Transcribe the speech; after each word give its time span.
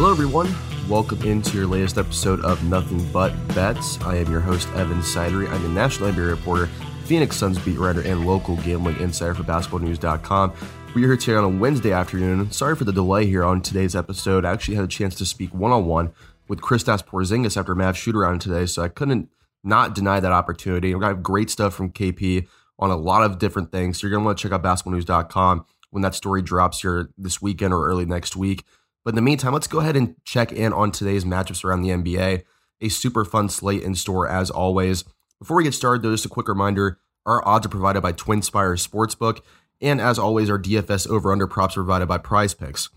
Hello, 0.00 0.12
everyone. 0.12 0.54
Welcome 0.88 1.20
into 1.22 1.56
your 1.56 1.66
latest 1.66 1.98
episode 1.98 2.40
of 2.44 2.62
Nothing 2.62 3.04
But 3.10 3.32
Bets. 3.48 4.00
I 4.02 4.14
am 4.18 4.30
your 4.30 4.38
host, 4.38 4.68
Evan 4.76 5.00
Sidery. 5.00 5.50
I'm 5.50 5.64
a 5.64 5.68
national 5.70 6.12
NBA 6.12 6.30
reporter, 6.30 6.66
Phoenix 7.06 7.34
Suns 7.34 7.58
beat 7.58 7.80
writer, 7.80 8.02
and 8.02 8.24
local 8.24 8.54
gambling 8.58 9.00
insider 9.00 9.34
for 9.34 9.42
basketballnews.com. 9.42 10.52
We 10.94 11.02
are 11.02 11.08
here 11.08 11.16
today 11.16 11.34
on 11.36 11.42
a 11.42 11.48
Wednesday 11.48 11.90
afternoon. 11.90 12.52
Sorry 12.52 12.76
for 12.76 12.84
the 12.84 12.92
delay 12.92 13.26
here 13.26 13.44
on 13.44 13.60
today's 13.60 13.96
episode. 13.96 14.44
I 14.44 14.52
actually 14.52 14.76
had 14.76 14.84
a 14.84 14.86
chance 14.86 15.16
to 15.16 15.26
speak 15.26 15.52
one 15.52 15.72
on 15.72 15.86
one 15.86 16.12
with 16.46 16.60
Kristaps 16.60 17.04
Porzingis 17.04 17.56
after 17.56 17.72
a 17.72 17.94
shoot 17.94 18.14
around 18.14 18.40
today, 18.40 18.66
so 18.66 18.82
I 18.82 18.88
couldn't 18.88 19.30
not 19.64 19.96
deny 19.96 20.20
that 20.20 20.30
opportunity. 20.30 20.94
We're 20.94 21.00
going 21.00 21.10
to 21.10 21.16
have 21.16 21.24
great 21.24 21.50
stuff 21.50 21.74
from 21.74 21.90
KP 21.90 22.46
on 22.78 22.90
a 22.90 22.96
lot 22.96 23.24
of 23.24 23.40
different 23.40 23.72
things. 23.72 23.98
So 23.98 24.06
you're 24.06 24.12
going 24.12 24.22
to 24.22 24.26
want 24.26 24.38
to 24.38 24.42
check 24.42 24.52
out 24.52 24.62
basketballnews.com 24.62 25.66
when 25.90 26.02
that 26.02 26.14
story 26.14 26.40
drops 26.40 26.82
here 26.82 27.08
this 27.18 27.42
weekend 27.42 27.74
or 27.74 27.88
early 27.88 28.06
next 28.06 28.36
week. 28.36 28.62
But 29.08 29.12
in 29.12 29.24
the 29.24 29.30
meantime, 29.30 29.54
let's 29.54 29.66
go 29.66 29.78
ahead 29.80 29.96
and 29.96 30.16
check 30.26 30.52
in 30.52 30.70
on 30.70 30.92
today's 30.92 31.24
matchups 31.24 31.64
around 31.64 31.80
the 31.80 31.88
NBA. 31.88 32.42
A 32.82 32.90
super 32.90 33.24
fun 33.24 33.48
slate 33.48 33.82
in 33.82 33.94
store 33.94 34.28
as 34.28 34.50
always. 34.50 35.02
Before 35.38 35.56
we 35.56 35.64
get 35.64 35.72
started, 35.72 36.02
though, 36.02 36.10
just 36.10 36.26
a 36.26 36.28
quick 36.28 36.46
reminder 36.46 37.00
our 37.24 37.42
odds 37.48 37.64
are 37.64 37.70
provided 37.70 38.02
by 38.02 38.12
Twinspire 38.12 38.76
Sportsbook. 38.76 39.40
And 39.80 39.98
as 39.98 40.18
always, 40.18 40.50
our 40.50 40.58
DFS 40.58 41.08
over 41.08 41.32
under 41.32 41.46
props 41.46 41.74
are 41.78 41.84
provided 41.84 42.04
by 42.04 42.18
PrizePicks. 42.18 42.90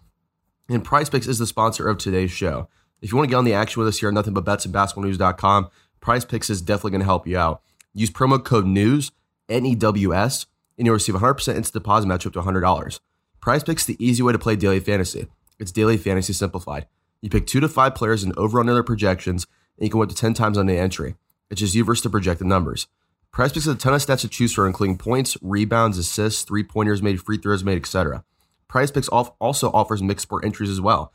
And 0.68 0.86
PrizePicks 0.86 1.30
is 1.30 1.40
the 1.40 1.48
sponsor 1.48 1.88
of 1.88 1.98
today's 1.98 2.30
show. 2.32 2.68
If 3.02 3.14
you 3.14 3.18
want 3.18 3.30
to 3.30 3.32
get 3.32 3.38
on 3.38 3.46
the 3.46 3.54
action 3.54 3.80
with 3.80 3.88
us 3.88 4.00
here, 4.00 4.12
nothing 4.12 4.34
but 4.34 4.44
bets 4.44 4.66
and 4.66 4.76
basketballnews.com, 4.76 5.70
PrizePicks 6.02 6.50
is 6.50 6.62
definitely 6.62 6.92
going 6.92 7.00
to 7.00 7.06
help 7.06 7.26
you 7.26 7.38
out. 7.38 7.62
Use 7.94 8.12
promo 8.12 8.44
code 8.44 8.66
NEWS, 8.66 9.12
N 9.48 9.66
E 9.66 9.76
W 9.76 10.14
S, 10.14 10.46
and 10.78 10.86
you'll 10.86 10.96
receive 10.96 11.16
100% 11.16 11.56
instant 11.56 11.72
deposit 11.72 12.08
match 12.08 12.28
up 12.28 12.34
to 12.34 12.42
$100. 12.42 13.00
PrizePicks 13.42 13.86
the 13.86 14.06
easy 14.06 14.22
way 14.22 14.34
to 14.34 14.40
play 14.40 14.58
daily 14.58 14.82
fantasy. 14.82 15.30
It's 15.62 15.72
daily 15.72 15.96
fantasy 15.96 16.34
simplified. 16.34 16.88
You 17.22 17.30
pick 17.30 17.46
two 17.46 17.60
to 17.60 17.70
five 17.70 17.94
players 17.94 18.24
and 18.24 18.36
over 18.36 18.60
under 18.60 18.74
their 18.74 18.82
projections, 18.82 19.46
and 19.78 19.86
you 19.86 19.92
can 19.92 20.00
win 20.00 20.10
up 20.10 20.16
to 20.16 20.20
10 20.20 20.34
times 20.34 20.58
on 20.58 20.66
the 20.66 20.76
entry. 20.76 21.14
It's 21.52 21.62
just 21.62 21.76
you 21.76 21.84
versus 21.84 22.02
the 22.02 22.10
projected 22.10 22.48
numbers. 22.48 22.88
PrizePicks 23.32 23.54
has 23.54 23.68
a 23.68 23.76
ton 23.76 23.94
of 23.94 24.02
stats 24.02 24.22
to 24.22 24.28
choose 24.28 24.54
from, 24.54 24.66
including 24.66 24.98
points, 24.98 25.38
rebounds, 25.40 26.00
assists, 26.00 26.42
three 26.42 26.64
pointers 26.64 27.04
made, 27.04 27.22
free 27.22 27.38
throws 27.38 27.64
made, 27.64 27.78
etc. 27.78 28.24
PrizePicks 28.68 29.32
also 29.40 29.72
offers 29.72 30.02
mixed 30.02 30.24
sport 30.24 30.44
entries 30.44 30.70
as 30.70 30.82
well. 30.82 31.14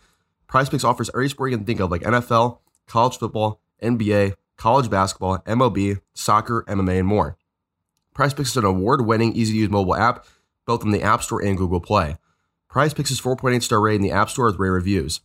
PrizePicks 0.48 0.84
offers 0.84 1.10
every 1.12 1.28
sport 1.28 1.50
you 1.50 1.56
can 1.56 1.66
think 1.66 1.80
of, 1.80 1.90
like 1.90 2.02
NFL, 2.02 2.60
college 2.86 3.18
football, 3.18 3.60
NBA, 3.82 4.34
college 4.56 4.88
basketball, 4.88 5.38
MLB, 5.38 6.00
soccer, 6.14 6.64
MMA, 6.68 7.00
and 7.00 7.08
more. 7.08 7.36
PrizePicks 8.14 8.46
is 8.46 8.56
an 8.56 8.64
award 8.64 9.04
winning, 9.04 9.32
easy 9.32 9.54
to 9.54 9.58
use 9.58 9.70
mobile 9.70 9.96
app, 9.96 10.24
both 10.66 10.84
on 10.84 10.92
the 10.92 11.02
App 11.02 11.24
Store 11.24 11.42
and 11.42 11.58
Google 11.58 11.80
Play. 11.80 12.16
PrizePicks 12.70 13.10
is 13.10 13.20
4.8 13.20 13.62
star 13.62 13.80
rated 13.80 14.02
in 14.02 14.02
the 14.02 14.12
App 14.12 14.28
Store 14.28 14.46
with 14.46 14.58
rare 14.58 14.72
reviews. 14.72 15.20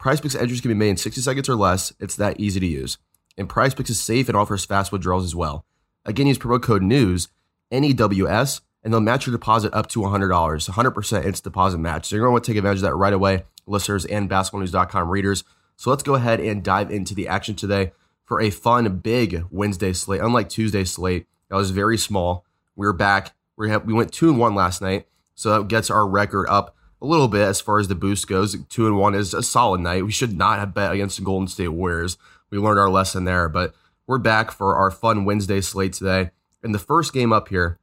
PrizePicks 0.00 0.40
entries 0.40 0.60
can 0.60 0.70
be 0.70 0.74
made 0.74 0.90
in 0.90 0.96
60 0.96 1.20
seconds 1.20 1.48
or 1.48 1.56
less. 1.56 1.92
It's 1.98 2.16
that 2.16 2.38
easy 2.38 2.60
to 2.60 2.66
use. 2.66 2.98
And 3.36 3.48
PrizePicks 3.48 3.90
is 3.90 4.00
safe 4.00 4.28
and 4.28 4.36
offers 4.36 4.64
fast 4.64 4.92
withdrawals 4.92 5.24
as 5.24 5.34
well. 5.34 5.64
Again, 6.04 6.26
use 6.26 6.38
promo 6.38 6.62
code 6.62 6.82
NEWS, 6.82 7.28
N 7.70 7.84
E 7.84 7.92
W 7.92 8.28
S, 8.28 8.60
and 8.84 8.92
they'll 8.92 9.00
match 9.00 9.26
your 9.26 9.32
deposit 9.32 9.72
up 9.72 9.88
to 9.88 10.00
$100. 10.00 10.28
100% 10.28 11.24
instant 11.24 11.42
deposit 11.42 11.78
match. 11.78 12.06
So 12.06 12.16
you're 12.16 12.24
going 12.24 12.30
to 12.30 12.32
want 12.32 12.44
to 12.44 12.50
take 12.50 12.58
advantage 12.58 12.78
of 12.78 12.82
that 12.82 12.94
right 12.94 13.12
away, 13.12 13.44
listeners 13.66 14.04
and 14.04 14.28
basketballnews.com 14.28 15.08
readers. 15.08 15.44
So 15.76 15.90
let's 15.90 16.02
go 16.02 16.14
ahead 16.14 16.40
and 16.40 16.62
dive 16.62 16.90
into 16.90 17.14
the 17.14 17.28
action 17.28 17.54
today 17.54 17.92
for 18.24 18.40
a 18.40 18.50
fun, 18.50 18.98
big 18.98 19.44
Wednesday 19.50 19.92
slate. 19.92 20.20
Unlike 20.20 20.48
Tuesday 20.50 20.84
slate, 20.84 21.26
that 21.48 21.56
was 21.56 21.70
very 21.70 21.98
small. 21.98 22.44
We 22.76 22.86
are 22.86 22.92
back. 22.92 23.34
We, 23.56 23.70
have, 23.70 23.84
we 23.86 23.92
went 23.92 24.12
2 24.12 24.30
and 24.30 24.38
1 24.38 24.54
last 24.54 24.82
night. 24.82 25.06
So 25.34 25.58
that 25.58 25.68
gets 25.68 25.90
our 25.90 26.06
record 26.06 26.46
up 26.48 26.76
a 27.02 27.06
little 27.06 27.28
bit 27.28 27.42
as 27.42 27.60
far 27.60 27.80
as 27.80 27.88
the 27.88 27.96
boost 27.96 28.28
goes. 28.28 28.56
2 28.68 28.86
and 28.86 28.96
1 28.96 29.14
is 29.14 29.34
a 29.34 29.42
solid 29.42 29.80
night. 29.80 30.06
We 30.06 30.12
should 30.12 30.38
not 30.38 30.60
have 30.60 30.72
bet 30.72 30.92
against 30.92 31.18
the 31.18 31.24
Golden 31.24 31.48
State 31.48 31.68
Warriors. 31.68 32.16
We 32.48 32.58
learned 32.58 32.78
our 32.78 32.88
lesson 32.88 33.24
there, 33.24 33.48
but 33.48 33.74
we're 34.06 34.18
back 34.18 34.52
for 34.52 34.76
our 34.76 34.90
fun 34.90 35.24
Wednesday 35.24 35.60
slate 35.60 35.94
today. 35.94 36.30
And 36.62 36.72
the 36.72 36.78
first 36.78 37.12
game 37.12 37.32
up 37.32 37.48
here, 37.48 37.80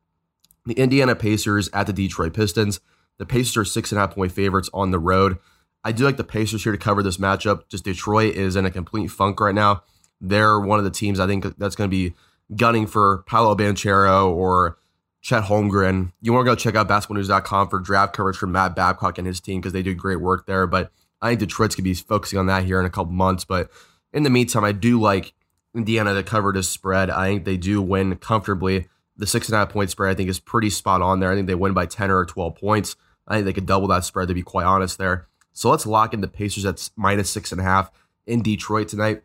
the 0.65 0.73
Indiana 0.75 1.15
Pacers 1.15 1.69
at 1.73 1.85
the 1.85 1.93
Detroit 1.93 2.33
Pistons. 2.33 2.79
The 3.17 3.25
Pacers 3.25 3.57
are 3.57 3.65
six 3.65 3.91
and 3.91 3.99
a 3.99 4.01
half 4.01 4.15
point 4.15 4.31
favorites 4.31 4.69
on 4.73 4.91
the 4.91 4.99
road. 4.99 5.37
I 5.83 5.91
do 5.91 6.05
like 6.05 6.17
the 6.17 6.23
Pacers 6.23 6.63
here 6.63 6.71
to 6.71 6.77
cover 6.77 7.03
this 7.03 7.17
matchup. 7.17 7.67
Just 7.67 7.83
Detroit 7.83 8.35
is 8.35 8.55
in 8.55 8.65
a 8.65 8.71
complete 8.71 9.07
funk 9.07 9.41
right 9.41 9.55
now. 9.55 9.83
They're 10.21 10.59
one 10.59 10.79
of 10.79 10.85
the 10.85 10.91
teams 10.91 11.19
I 11.19 11.27
think 11.27 11.57
that's 11.57 11.75
going 11.75 11.89
to 11.89 11.95
be 11.95 12.13
gunning 12.55 12.87
for 12.87 13.23
Paolo 13.27 13.55
Banchero 13.55 14.29
or 14.29 14.77
Chet 15.21 15.43
Holmgren. 15.43 16.11
You 16.21 16.33
want 16.33 16.45
to 16.45 16.51
go 16.51 16.55
check 16.55 16.75
out 16.75 16.87
basketballnews.com 16.87 17.69
for 17.69 17.79
draft 17.79 18.13
coverage 18.13 18.37
from 18.37 18.51
Matt 18.51 18.75
Babcock 18.75 19.17
and 19.17 19.27
his 19.27 19.39
team 19.39 19.59
because 19.59 19.73
they 19.73 19.83
do 19.83 19.93
great 19.93 20.21
work 20.21 20.45
there. 20.45 20.65
But 20.67 20.91
I 21.21 21.29
think 21.29 21.41
Detroit's 21.41 21.75
going 21.75 21.83
to 21.83 21.89
be 21.89 21.93
focusing 21.93 22.39
on 22.39 22.45
that 22.47 22.63
here 22.63 22.79
in 22.79 22.85
a 22.85 22.89
couple 22.89 23.11
months. 23.11 23.43
But 23.43 23.69
in 24.13 24.23
the 24.23 24.29
meantime, 24.29 24.63
I 24.63 24.71
do 24.71 24.99
like 24.99 25.33
Indiana 25.75 26.13
to 26.13 26.23
cover 26.23 26.51
this 26.53 26.69
spread. 26.69 27.09
I 27.09 27.27
think 27.27 27.45
they 27.45 27.57
do 27.57 27.81
win 27.81 28.15
comfortably. 28.17 28.87
The 29.17 29.27
six 29.27 29.49
and 29.49 29.55
a 29.55 29.59
half 29.59 29.69
point 29.69 29.91
spread, 29.91 30.11
I 30.11 30.15
think, 30.15 30.29
is 30.29 30.39
pretty 30.39 30.69
spot 30.69 31.01
on 31.01 31.19
there. 31.19 31.31
I 31.31 31.35
think 31.35 31.47
they 31.47 31.55
win 31.55 31.73
by 31.73 31.85
10 31.85 32.09
or 32.09 32.25
12 32.25 32.55
points. 32.55 32.95
I 33.27 33.35
think 33.35 33.45
they 33.45 33.53
could 33.53 33.65
double 33.65 33.87
that 33.89 34.05
spread, 34.05 34.29
to 34.29 34.33
be 34.33 34.41
quite 34.41 34.65
honest 34.65 34.97
there. 34.97 35.27
So 35.51 35.69
let's 35.69 35.85
lock 35.85 36.13
in 36.13 36.21
the 36.21 36.27
Pacers 36.27 36.65
at 36.65 36.89
minus 36.95 37.29
six 37.29 37.51
and 37.51 37.59
a 37.59 37.65
half 37.65 37.91
in 38.25 38.41
Detroit 38.41 38.87
tonight. 38.87 39.23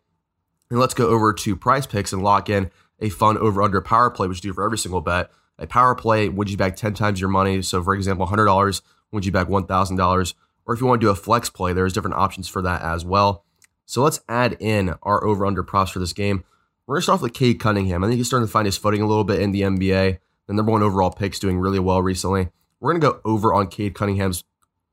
And 0.69 0.79
let's 0.79 0.93
go 0.93 1.07
over 1.07 1.31
to 1.31 1.55
PrizePicks 1.55 2.11
and 2.11 2.23
lock 2.23 2.49
in 2.49 2.71
a 2.99 3.09
fun 3.09 3.37
over 3.37 3.61
under 3.61 3.79
power 3.81 4.09
play, 4.09 4.27
which 4.27 4.43
you 4.43 4.51
do 4.51 4.53
for 4.53 4.65
every 4.65 4.77
single 4.77 5.01
bet. 5.01 5.31
A 5.57 5.67
power 5.67 5.95
play 5.95 6.29
would 6.29 6.49
you 6.49 6.57
back 6.57 6.75
10 6.75 6.93
times 6.93 7.19
your 7.19 7.29
money. 7.29 7.61
So, 7.61 7.81
for 7.81 7.93
example, 7.93 8.27
$100 8.27 8.81
would 9.11 9.25
you 9.25 9.31
back 9.31 9.47
$1,000. 9.47 10.33
Or 10.65 10.73
if 10.73 10.81
you 10.81 10.87
want 10.87 11.01
to 11.01 11.05
do 11.05 11.11
a 11.11 11.15
flex 11.15 11.49
play, 11.49 11.73
there's 11.73 11.93
different 11.93 12.15
options 12.15 12.47
for 12.47 12.61
that 12.61 12.81
as 12.81 13.05
well. 13.05 13.45
So 13.85 14.01
let's 14.01 14.21
add 14.27 14.57
in 14.59 14.95
our 15.03 15.23
over 15.23 15.45
under 15.45 15.63
props 15.63 15.91
for 15.91 15.99
this 15.99 16.13
game. 16.13 16.43
We're 16.85 16.95
going 16.95 17.01
to 17.01 17.03
start 17.03 17.15
off 17.15 17.21
with 17.21 17.33
Cade 17.33 17.59
Cunningham. 17.59 18.03
I 18.03 18.07
think 18.07 18.17
he's 18.17 18.27
starting 18.27 18.47
to 18.47 18.51
find 18.51 18.65
his 18.65 18.77
footing 18.77 19.01
a 19.01 19.07
little 19.07 19.23
bit 19.23 19.41
in 19.41 19.51
the 19.51 19.61
NBA. 19.61 20.19
The 20.47 20.53
number 20.53 20.71
one 20.71 20.83
overall 20.83 21.11
pick's 21.11 21.39
doing 21.39 21.59
really 21.59 21.79
well 21.79 22.01
recently. 22.01 22.49
We're 22.79 22.93
going 22.93 23.01
to 23.01 23.07
go 23.07 23.21
over 23.23 23.53
on 23.53 23.67
Cade 23.67 23.95
Cunningham's 23.95 24.43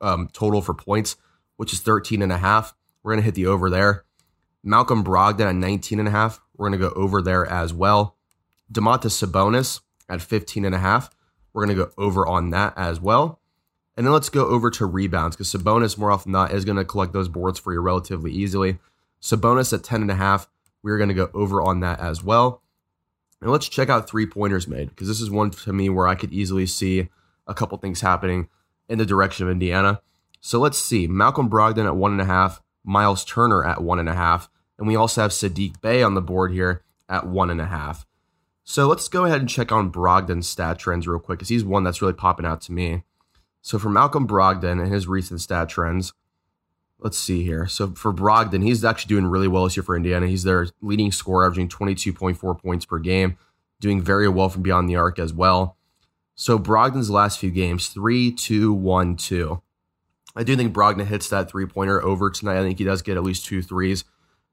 um, 0.01 0.29
total 0.33 0.63
for 0.63 0.75
points, 0.75 1.17
which 1.57 1.73
is 1.73 1.81
13 1.81 2.23
and 2.23 2.33
a 2.33 2.39
half. 2.39 2.75
We're 3.03 3.13
going 3.13 3.21
to 3.21 3.25
hit 3.25 3.35
the 3.35 3.47
over 3.47 3.69
there. 3.69 4.05
Malcolm 4.63 5.03
Brogdon 5.03 5.49
at 5.49 5.55
19 5.55 5.99
and 5.99 6.09
a 6.09 6.13
half. 6.13 6.41
We're 6.57 6.69
going 6.69 6.81
to 6.81 6.89
go 6.89 6.95
over 6.95 7.21
there 7.21 7.47
as 7.47 7.75
well. 7.75 8.17
Domantas 8.73 9.23
Sabonis 9.23 9.81
at 10.13 10.23
15 10.23 10.65
and 10.65 10.75
a 10.75 10.79
half. 10.79 11.11
We're 11.53 11.65
going 11.65 11.77
to 11.77 11.85
go 11.85 11.93
over 11.99 12.27
on 12.27 12.51
that 12.51 12.75
as 12.77 13.01
well. 13.01 13.41
And 13.97 14.07
then 14.07 14.13
let's 14.13 14.29
go 14.29 14.47
over 14.47 14.71
to 14.71 14.87
rebounds 14.87 15.37
because 15.37 15.53
Sabonis, 15.53 15.99
more 15.99 16.11
often 16.11 16.33
than 16.33 16.43
not, 16.43 16.53
is 16.53 16.65
going 16.65 16.79
to 16.79 16.85
collect 16.85 17.13
those 17.13 17.29
boards 17.29 17.59
for 17.59 17.73
you 17.73 17.81
relatively 17.81 18.33
easily. 18.33 18.79
Sabonis 19.21 19.73
at 19.73 19.85
10 19.85 20.03
and 20.03 20.11
a 20.11 20.15
half. 20.15 20.49
We're 20.83 20.99
going 20.99 21.09
to 21.09 21.15
go 21.15 21.31
over 21.35 21.61
on 21.63 21.81
that 21.81 22.01
as 22.01 22.23
well. 22.23 22.63
And 23.41 23.51
let's 23.51 23.69
check 23.69 23.89
out 23.89 24.09
three 24.09 24.27
pointers 24.27 24.69
made 24.69 24.91
because 24.91 25.09
this 25.09 25.21
is 25.21 25.31
one 25.31 25.51
to 25.51 25.73
me 25.73 25.89
where 25.89 26.07
I 26.07 26.15
could 26.15 26.33
easily 26.33 26.67
see 26.67 27.09
a 27.47 27.55
couple 27.55 27.77
things 27.79 28.01
happening 28.01 28.49
in 28.89 28.99
the 28.99 29.07
direction 29.07 29.45
of 29.45 29.51
Indiana. 29.51 30.01
So 30.41 30.59
let's 30.59 30.79
see. 30.79 31.07
Malcolm 31.07 31.51
Brogdon 31.51 31.87
at 31.87 31.97
one 31.97 32.13
and 32.13 32.21
a 32.21 32.25
half, 32.25 32.63
Miles 32.85 33.25
Turner 33.25 33.65
at 33.65 33.83
one 33.83 33.99
and 33.99 34.09
a 34.09 34.15
half, 34.15 34.49
and 34.79 34.87
we 34.87 34.97
also 34.97 35.23
have 35.23 35.31
Sadiq 35.33 35.81
Bey 35.81 36.03
on 36.03 36.15
the 36.15 36.21
board 36.21 36.53
here 36.53 36.83
at 37.09 37.27
one 37.27 37.51
and 37.51 37.61
a 37.61 37.67
half. 37.67 38.07
So 38.65 38.87
let's 38.87 39.09
go 39.09 39.25
ahead 39.25 39.41
and 39.41 39.49
check 39.49 39.73
on 39.73 39.93
Brogdon's 39.93 40.49
stat 40.49 40.79
trends 40.79 41.09
real 41.09 41.19
quick 41.19 41.39
because 41.39 41.49
he's 41.49 41.65
one 41.65 41.85
that's 41.85 42.01
really 42.01 42.15
popping 42.15 42.47
out 42.47 42.61
to 42.63 42.73
me. 42.73 43.03
So 43.61 43.79
for 43.79 43.89
Malcolm 43.89 44.27
Brogdon 44.27 44.83
and 44.83 44.93
his 44.93 45.07
recent 45.07 45.41
stat 45.41 45.69
trends, 45.69 46.13
let's 46.99 47.19
see 47.19 47.45
here. 47.45 47.67
So 47.67 47.93
for 47.93 48.13
Brogdon, 48.13 48.63
he's 48.63 48.85
actually 48.85 49.09
doing 49.09 49.27
really 49.27 49.49
well 49.49 49.65
this 49.65 49.77
year 49.77 49.83
for 49.83 49.97
Indiana. 49.97 50.27
He's 50.27 50.45
their 50.45 50.69
leading 50.81 51.13
scorer, 51.13 51.45
averaging 51.45 51.69
22.4 51.69 52.61
points 52.61 52.85
per 52.85 52.99
game, 52.99 53.37
doing 53.81 54.01
very 54.01 54.29
well 54.29 54.49
from 54.49 54.63
beyond 54.63 54.89
the 54.89 54.97
arc 54.97 55.19
as 55.19 55.33
well. 55.33 55.77
So 56.35 56.59
Brogdon's 56.59 57.11
last 57.11 57.39
few 57.39 57.51
games, 57.51 57.89
three, 57.89 58.33
two, 58.33 58.73
one, 58.73 59.17
two. 59.17 59.63
I 60.35 60.45
do 60.45 60.57
think 60.57 60.75
Brogdon 60.75 61.07
hits 61.07 61.29
that 61.29 61.51
three 61.51 61.67
pointer 61.67 62.03
over 62.03 62.31
tonight. 62.31 62.59
I 62.59 62.63
think 62.63 62.79
he 62.79 62.85
does 62.85 63.03
get 63.03 63.17
at 63.17 63.23
least 63.23 63.45
two 63.45 63.61
threes. 63.63 64.05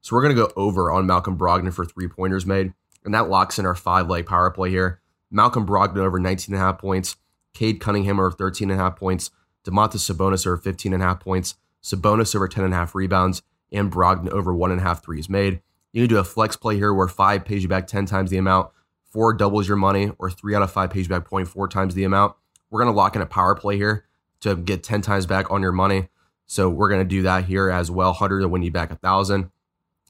So 0.02 0.16
we're 0.16 0.22
going 0.24 0.36
to 0.36 0.42
go 0.42 0.52
over 0.56 0.92
on 0.92 1.06
Malcolm 1.06 1.38
Brogdon 1.38 1.74
for 1.74 1.86
three 1.86 2.08
pointers 2.08 2.46
made. 2.46 2.74
And 3.04 3.14
that 3.14 3.30
locks 3.30 3.58
in 3.58 3.66
our 3.66 3.76
five 3.76 4.10
leg 4.10 4.26
power 4.26 4.52
play 4.52 4.70
here. 4.70 5.02
Malcolm 5.32 5.66
Brogdon 5.66 6.00
over 6.00 6.20
19.5 6.20 6.80
points. 6.80 7.16
Cade 7.54 7.80
Cunningham 7.80 8.20
over 8.20 8.32
13.5 8.32 8.96
points. 8.96 9.32
Domantas 9.66 10.10
Sabonis 10.10 10.46
over 10.46 10.58
15.5 10.58 11.20
points. 11.20 11.56
Sabonis 11.84 12.36
over 12.36 12.48
10.5 12.48 12.94
rebounds. 12.94 13.42
And 13.72 13.92
Brogdon 13.92 14.30
over 14.30 14.54
1.5 14.54 15.04
threes 15.04 15.30
made. 15.30 15.62
You 15.92 16.04
can 16.04 16.10
do 16.10 16.18
a 16.18 16.24
flex 16.24 16.56
play 16.56 16.76
here 16.76 16.94
where 16.94 17.08
five 17.08 17.46
pays 17.46 17.64
you 17.64 17.70
back 17.70 17.88
10 17.88 18.06
times 18.06 18.30
the 18.30 18.38
amount, 18.38 18.72
four 19.10 19.34
doubles 19.34 19.68
your 19.68 19.78
money, 19.78 20.12
or 20.20 20.30
three 20.30 20.56
out 20.56 20.62
of 20.62 20.72
five 20.72 20.92
pays 20.92 21.06
you 21.06 21.10
back 21.10 21.28
0.4 21.28 21.70
times 21.70 21.96
the 21.96 22.04
amount. 22.04 22.36
We're 22.70 22.82
going 22.82 22.94
to 22.94 22.98
lock 22.98 23.16
in 23.16 23.22
a 23.22 23.28
power 23.28 23.56
play 23.56 23.78
here 23.78 24.06
to 24.42 24.56
get 24.56 24.84
10 24.84 25.02
times 25.02 25.26
back 25.26 25.50
on 25.52 25.62
your 25.62 25.72
money. 25.72 26.10
So 26.46 26.70
we're 26.70 26.90
going 26.90 27.02
to 27.02 27.08
do 27.08 27.22
that 27.24 27.46
here 27.46 27.70
as 27.70 27.90
well. 27.90 28.10
100 28.10 28.42
to 28.42 28.48
win 28.48 28.64
you 28.64 28.72
back 28.72 28.90
a 28.90 28.94
1,000. 28.94 29.52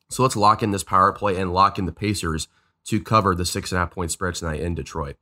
So 0.09 0.24
let's 0.24 0.36
lock 0.36 0.63
in 0.63 0.71
this 0.71 0.83
power 0.83 1.12
play 1.12 1.38
and 1.38 1.53
lock 1.53 1.77
in 1.77 1.86
the 1.86 1.91
Pacers 1.91 2.47
to 2.85 3.01
cover 3.01 3.35
the 3.35 3.45
six 3.45 3.71
and 3.71 3.77
a 3.77 3.79
half 3.81 3.91
point 3.91 4.11
spread 4.11 4.35
tonight 4.35 4.61
in 4.61 4.75
Detroit. 4.75 5.15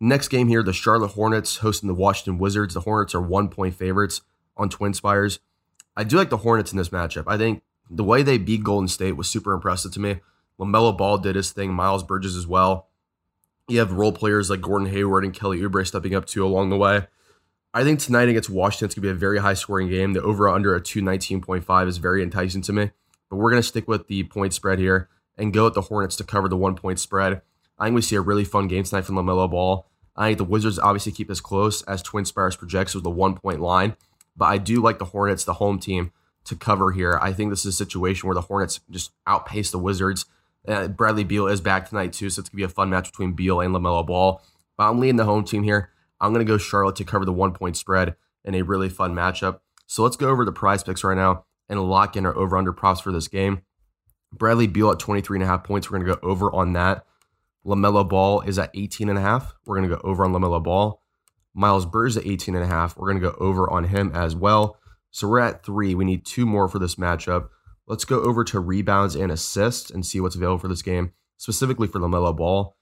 Next 0.00 0.28
game 0.28 0.48
here, 0.48 0.62
the 0.62 0.72
Charlotte 0.72 1.12
Hornets 1.12 1.58
hosting 1.58 1.86
the 1.86 1.94
Washington 1.94 2.38
Wizards. 2.38 2.74
The 2.74 2.80
Hornets 2.80 3.14
are 3.14 3.22
one 3.22 3.48
point 3.48 3.74
favorites 3.74 4.22
on 4.56 4.68
TwinSpires. 4.68 5.38
I 5.96 6.04
do 6.04 6.16
like 6.16 6.30
the 6.30 6.38
Hornets 6.38 6.72
in 6.72 6.78
this 6.78 6.88
matchup. 6.88 7.24
I 7.26 7.38
think 7.38 7.62
the 7.88 8.04
way 8.04 8.22
they 8.22 8.38
beat 8.38 8.64
Golden 8.64 8.88
State 8.88 9.12
was 9.12 9.30
super 9.30 9.52
impressive 9.52 9.92
to 9.92 10.00
me. 10.00 10.20
LaMelo 10.58 10.96
Ball 10.96 11.18
did 11.18 11.36
his 11.36 11.52
thing, 11.52 11.72
Miles 11.72 12.02
Bridges 12.02 12.36
as 12.36 12.46
well. 12.46 12.88
You 13.68 13.78
have 13.78 13.92
role 13.92 14.12
players 14.12 14.50
like 14.50 14.60
Gordon 14.60 14.88
Hayward 14.88 15.24
and 15.24 15.32
Kelly 15.32 15.60
Oubre 15.60 15.86
stepping 15.86 16.14
up 16.14 16.26
too 16.26 16.44
along 16.44 16.70
the 16.70 16.76
way. 16.76 17.06
I 17.72 17.84
think 17.84 18.00
tonight 18.00 18.28
against 18.28 18.50
Washington, 18.50 18.86
it's 18.86 18.94
going 18.94 19.02
to 19.02 19.08
be 19.08 19.16
a 19.16 19.18
very 19.18 19.38
high 19.38 19.54
scoring 19.54 19.88
game. 19.88 20.12
The 20.12 20.22
over 20.22 20.48
under 20.48 20.74
a 20.74 20.80
219.5 20.80 21.88
is 21.88 21.98
very 21.98 22.22
enticing 22.22 22.62
to 22.62 22.72
me, 22.72 22.90
but 23.30 23.36
we're 23.36 23.50
going 23.50 23.62
to 23.62 23.68
stick 23.68 23.88
with 23.88 24.08
the 24.08 24.24
point 24.24 24.52
spread 24.52 24.78
here 24.78 25.08
and 25.42 25.52
go 25.52 25.66
at 25.66 25.74
the 25.74 25.82
Hornets 25.82 26.14
to 26.16 26.24
cover 26.24 26.48
the 26.48 26.56
one 26.56 26.76
point 26.76 27.00
spread. 27.00 27.42
I 27.76 27.86
think 27.86 27.96
we 27.96 28.02
see 28.02 28.14
a 28.14 28.20
really 28.20 28.44
fun 28.44 28.68
game 28.68 28.84
tonight 28.84 29.04
from 29.04 29.16
LaMelo 29.16 29.50
Ball. 29.50 29.88
I 30.14 30.28
think 30.28 30.38
the 30.38 30.44
Wizards 30.44 30.78
obviously 30.78 31.10
keep 31.10 31.26
this 31.26 31.40
close 31.40 31.82
as 31.82 32.00
TwinSpires 32.02 32.56
projects 32.56 32.94
with 32.94 33.02
the 33.02 33.10
one 33.10 33.34
point 33.34 33.60
line, 33.60 33.96
but 34.36 34.44
I 34.44 34.58
do 34.58 34.80
like 34.80 35.00
the 35.00 35.06
Hornets, 35.06 35.44
the 35.44 35.54
home 35.54 35.80
team, 35.80 36.12
to 36.44 36.54
cover 36.54 36.92
here. 36.92 37.18
I 37.20 37.32
think 37.32 37.50
this 37.50 37.66
is 37.66 37.74
a 37.74 37.76
situation 37.76 38.28
where 38.28 38.34
the 38.34 38.42
Hornets 38.42 38.80
just 38.88 39.10
outpace 39.26 39.72
the 39.72 39.78
Wizards. 39.78 40.26
Uh, 40.66 40.86
Bradley 40.86 41.24
Beal 41.24 41.48
is 41.48 41.60
back 41.60 41.88
tonight 41.88 42.12
too, 42.12 42.30
so 42.30 42.40
it's 42.40 42.48
gonna 42.48 42.58
be 42.58 42.62
a 42.62 42.68
fun 42.68 42.88
match 42.88 43.10
between 43.10 43.32
Beal 43.32 43.60
and 43.60 43.74
LaMelo 43.74 44.06
Ball. 44.06 44.40
But 44.76 44.90
I'm 44.90 45.00
leading 45.00 45.16
the 45.16 45.24
home 45.24 45.44
team 45.44 45.64
here. 45.64 45.90
I'm 46.20 46.32
to 46.34 46.44
go 46.44 46.56
Charlotte 46.56 46.96
to 46.96 47.04
cover 47.04 47.24
the 47.24 47.32
one 47.32 47.52
point 47.52 47.76
spread 47.76 48.14
in 48.44 48.54
a 48.54 48.62
really 48.62 48.88
fun 48.88 49.12
matchup. 49.12 49.58
So 49.88 50.04
let's 50.04 50.16
go 50.16 50.28
over 50.28 50.44
the 50.44 50.52
PrizePicks 50.52 51.02
right 51.02 51.16
now 51.16 51.46
and 51.68 51.82
lock 51.82 52.16
in 52.16 52.26
our 52.26 52.36
over 52.36 52.56
under 52.56 52.72
props 52.72 53.00
for 53.00 53.10
this 53.10 53.26
game. 53.26 53.62
Bradley 54.32 54.66
Beal 54.66 54.90
at 54.90 54.98
23 54.98 55.38
and 55.38 55.44
a 55.44 55.46
half 55.46 55.64
points. 55.64 55.90
We're 55.90 55.98
going 55.98 56.08
to 56.08 56.14
go 56.20 56.28
over 56.28 56.52
on 56.52 56.72
that. 56.72 57.04
LaMelo 57.66 58.08
Ball 58.08 58.40
is 58.40 58.58
at 58.58 58.70
18 58.74 59.08
and 59.08 59.18
a 59.18 59.20
half. 59.20 59.54
We're 59.64 59.76
going 59.76 59.88
to 59.88 59.96
go 59.96 60.02
over 60.02 60.24
on 60.24 60.32
LaMelo 60.32 60.62
Ball. 60.62 61.00
Miles 61.54 61.86
Burrs 61.86 62.16
at 62.16 62.26
18 62.26 62.54
and 62.54 62.64
a 62.64 62.66
half. 62.66 62.96
We're 62.96 63.10
going 63.10 63.22
to 63.22 63.30
go 63.30 63.36
over 63.38 63.70
on 63.70 63.84
him 63.84 64.10
as 64.14 64.34
well. 64.34 64.78
So 65.10 65.28
we're 65.28 65.40
at 65.40 65.64
three. 65.64 65.94
We 65.94 66.04
need 66.04 66.24
two 66.24 66.46
more 66.46 66.68
for 66.68 66.78
this 66.78 66.96
matchup. 66.96 67.48
Let's 67.86 68.04
go 68.04 68.22
over 68.22 68.42
to 68.44 68.60
rebounds 68.60 69.14
and 69.14 69.30
assists 69.30 69.90
and 69.90 70.04
see 70.04 70.20
what's 70.20 70.36
available 70.36 70.58
for 70.58 70.68
this 70.68 70.82
game, 70.82 71.12
specifically 71.36 71.86
for 71.86 72.00
LaMelo 72.00 72.34
Ball. 72.34 72.76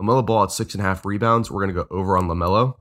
LaMelo 0.00 0.24
Ball 0.24 0.44
at 0.44 0.52
six 0.52 0.74
and 0.74 0.82
a 0.82 0.86
half 0.86 1.04
rebounds. 1.04 1.50
We're 1.50 1.64
going 1.64 1.74
to 1.74 1.84
go 1.84 1.88
over 1.90 2.16
on 2.16 2.28
LaMelo. 2.28 2.74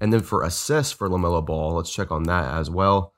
And 0.00 0.12
then 0.12 0.20
for 0.20 0.42
assists 0.42 0.92
for 0.92 1.08
LaMelo 1.08 1.44
Ball, 1.44 1.74
let's 1.74 1.92
check 1.92 2.10
on 2.10 2.24
that 2.24 2.52
as 2.54 2.68
well. 2.68 3.14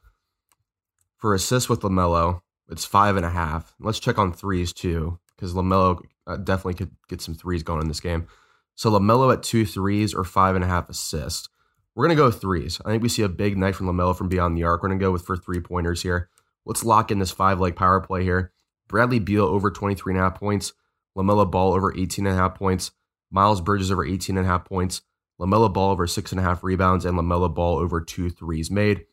For 1.17 1.35
assists 1.35 1.69
with 1.69 1.81
LaMelo, 1.81 2.43
it's 2.69 2.85
five 2.85 3.17
and 3.17 3.27
a 3.27 3.31
half. 3.31 3.75
Let's 3.81 4.01
check 4.01 4.19
on 4.19 4.33
threes 4.33 4.73
too, 4.73 5.19
because 5.37 5.55
LaMelo 5.55 6.03
uh, 6.27 6.37
definitely 6.37 6.75
could 6.75 6.91
get 7.09 7.21
some 7.21 7.35
threes 7.35 7.63
going 7.63 7.83
in 7.83 7.89
this 7.89 8.01
game. 8.01 8.27
So 8.75 8.91
LaMelo 8.91 9.33
at 9.33 9.43
two 9.43 9.65
threes 9.65 10.15
or 10.15 10.25
five 10.25 10.55
and 10.55 10.65
a 10.65 10.69
half 10.69 10.89
assists. 10.89 11.49
We're 11.95 12.07
going 12.07 12.17
to 12.17 12.23
go 12.23 12.31
threes. 12.31 12.79
I 12.85 12.91
think 12.91 13.03
we 13.03 13.09
see 13.09 13.23
a 13.23 13.29
big 13.29 13.57
night 13.57 13.75
from 13.75 13.87
LaMelo 13.87 14.15
from 14.17 14.29
beyond 14.29 14.57
the 14.57 14.65
arc. 14.65 14.83
We're 14.83 14.91
going 14.91 14.99
to 14.99 15.05
go 15.05 15.13
with 15.13 15.25
for 15.25 15.37
three 15.37 15.61
pointers 15.61 16.03
here. 16.03 16.29
Let's 16.67 16.85
lock 16.85 17.11
in 17.11 17.21
this 17.21 17.31
five 17.31 17.59
leg 17.59 17.75
power 17.75 18.01
play 18.01 18.23
here. 18.23 18.53
Bradley 18.89 19.19
Beal 19.19 19.45
over 19.45 19.71
23 19.71 20.13
and 20.13 20.21
a 20.21 20.25
half 20.25 20.39
points. 20.39 20.75
LaMelo 21.17 21.51
Ball 21.51 21.73
over 21.73 21.97
18 21.97 22.27
and 22.27 22.37
a 22.37 22.39
half 22.39 22.55
points. 22.55 22.91
Miles 23.31 23.63
Bridges 23.63 23.91
over 23.91 24.05
18 24.05 24.37
and 24.37 24.47
a 24.47 24.49
half 24.49 24.67
points. 24.67 25.01
LaMelo 25.41 25.73
Ball 25.73 25.91
over 25.91 26.07
six 26.07 26.33
and 26.33 26.41
a 26.41 26.45
half 26.45 26.63
rebounds 26.63 27.05
and 27.05 27.19
LaMelo 27.19 27.53
Ball 27.53 27.79
over 27.79 28.01
two 28.01 28.29
threes 28.29 28.71
made. 28.71 29.07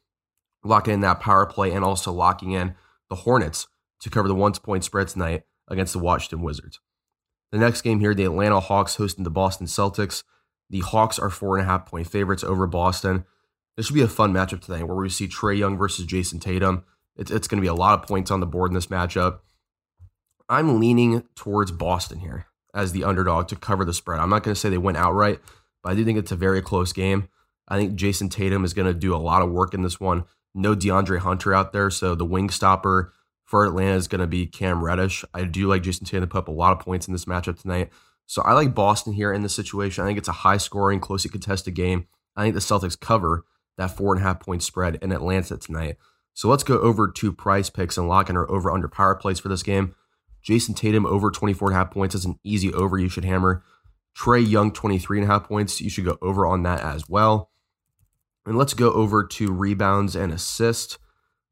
Locking 0.64 0.96
in 0.96 1.02
that 1.02 1.22
power 1.22 1.46
play 1.46 1.72
and 1.72 1.86
also 1.86 2.12
locking 2.12 2.52
in 2.52 2.76
the 3.10 3.16
Hornets 3.16 3.68
to 4.02 4.10
cover 4.10 4.28
the 4.28 4.36
one 4.36 4.54
point 4.54 4.84
spread 4.84 5.08
tonight 5.08 5.44
against 5.68 5.94
the 5.94 6.00
Washington 6.00 6.42
Wizards. 6.42 6.80
The 7.52 7.58
next 7.58 7.82
game 7.82 8.00
here, 8.00 8.14
the 8.14 8.26
Atlanta 8.26 8.60
Hawks 8.60 8.96
hosting 8.96 9.24
the 9.24 9.30
Boston 9.30 9.68
Celtics. 9.68 10.24
The 10.70 10.80
Hawks 10.80 11.20
are 11.20 11.30
four 11.30 11.58
and 11.58 11.66
a 11.66 11.70
half 11.70 11.86
point 11.86 12.08
favorites 12.08 12.44
over 12.44 12.66
Boston. 12.66 13.26
This 13.76 13.88
should 13.88 13.96
be 13.96 14.02
a 14.02 14.08
fun 14.08 14.34
matchup 14.34 14.62
tonight 14.62 14.84
where 14.84 14.96
we 14.96 15.10
see 15.10 15.28
Trae 15.28 15.58
Young 15.58 15.78
versus 15.78 16.06
Jayson 16.06 16.40
Tatum. 16.40 16.84
It's, 17.16 17.32
it's 17.32 17.48
going 17.48 17.58
to 17.58 17.62
be 17.62 17.68
a 17.68 17.74
lot 17.74 18.00
of 18.00 18.08
points 18.08 18.32
on 18.32 18.40
the 18.40 18.46
board 18.46 18.72
in 18.72 18.76
this 18.76 18.88
matchup. 18.88 19.40
I'm 20.50 20.80
leaning 20.80 21.24
towards 21.36 21.72
Boston 21.72 22.20
here 22.20 22.48
as 22.74 22.92
the 22.92 23.04
underdog 23.04 23.48
to 23.50 23.56
cover 23.56 23.86
the 23.86 23.94
spread. 23.94 24.20
I'm 24.20 24.30
not 24.30 24.44
going 24.44 24.54
to 24.54 24.60
say 24.60 24.70
they 24.70 24.78
went 24.78 24.98
outright, 24.98 25.40
but 25.84 25.92
I 25.92 25.96
do 25.96 26.04
think 26.04 26.18
it's 26.18 26.32
a 26.32 26.36
very 26.36 26.62
close 26.62 26.92
game. 26.92 27.28
I 27.68 27.78
think 27.78 27.96
Jayson 27.96 28.30
Tatum 28.30 28.66
is 28.66 28.74
going 28.74 28.92
to 28.92 29.00
do 29.00 29.16
a 29.16 29.18
lot 29.18 29.42
of 29.42 29.52
work 29.52 29.74
in 29.74 29.84
this 29.84 30.00
one. 30.00 30.26
No 30.54 30.76
De'Andre 30.76 31.20
Hunter 31.20 31.54
out 31.54 31.74
there, 31.74 31.90
so 31.90 32.16
the 32.16 32.26
wing 32.26 32.50
stopper 32.50 33.14
for 33.46 33.66
Atlanta 33.66 33.96
is 33.96 34.08
going 34.08 34.22
to 34.22 34.28
be 34.28 34.46
Cam 34.46 34.84
Reddish. 34.84 35.26
I 35.34 35.44
do 35.44 35.68
like 35.68 35.84
Jayson 35.84 36.06
Tatum 36.06 36.22
to 36.22 36.28
put 36.28 36.40
up 36.40 36.48
a 36.48 36.52
lot 36.52 36.74
of 36.74 36.80
points 36.80 37.08
in 37.08 37.14
this 37.14 37.26
matchup 37.26 37.62
tonight. 37.62 37.90
So 38.26 38.42
I 38.44 38.54
like 38.54 38.74
Boston 38.74 39.14
here 39.14 39.34
in 39.34 39.44
this 39.44 39.56
situation. 39.56 40.04
I 40.04 40.08
think 40.08 40.18
it's 40.18 40.28
a 40.28 40.34
high 40.34 40.58
scoring, 40.58 41.00
closely 41.00 41.30
contested 41.30 41.76
game. 41.76 42.08
I 42.36 42.44
think 42.44 42.56
the 42.56 42.62
Celtics 42.62 43.00
cover 43.00 43.46
that 43.78 43.96
four 43.96 44.14
and 44.14 44.24
a 44.24 44.28
half 44.28 44.40
point 44.40 44.64
spread 44.64 44.96
in 45.02 45.12
Atlanta 45.12 45.58
tonight. 45.58 45.98
So 46.34 46.48
let's 46.48 46.64
go 46.64 46.80
over 46.80 47.12
to 47.12 47.34
PrizePicks 47.34 47.98
and 47.98 48.08
lock 48.08 48.30
in 48.30 48.38
our 48.38 48.50
over 48.50 48.72
under 48.72 48.88
power 48.88 49.16
plays 49.16 49.40
for 49.40 49.50
this 49.50 49.64
game. 49.64 49.96
Jayson 50.44 50.76
Tatum 50.76 51.06
over 51.06 51.32
24 51.32 51.70
and 51.70 51.76
a 51.76 51.78
half 51.78 51.92
points 51.92 52.16
is 52.16 52.26
an 52.26 52.40
easy 52.44 52.74
over 52.74 52.98
you 52.98 53.10
should 53.10 53.26
hammer. 53.26 53.64
Trae 54.18 54.48
Young, 54.48 54.72
23 54.72 55.20
and 55.20 55.30
a 55.30 55.32
half 55.32 55.48
points. 55.48 55.82
You 55.82 55.90
should 55.90 56.06
go 56.06 56.18
over 56.22 56.46
on 56.46 56.64
that 56.64 56.82
as 56.82 57.08
well. 57.08 57.52
And 58.46 58.58
let's 58.58 58.74
go 58.74 58.92
over 58.92 59.24
to 59.26 59.52
rebounds 59.52 60.16
and 60.16 60.32
assists. 60.32 60.98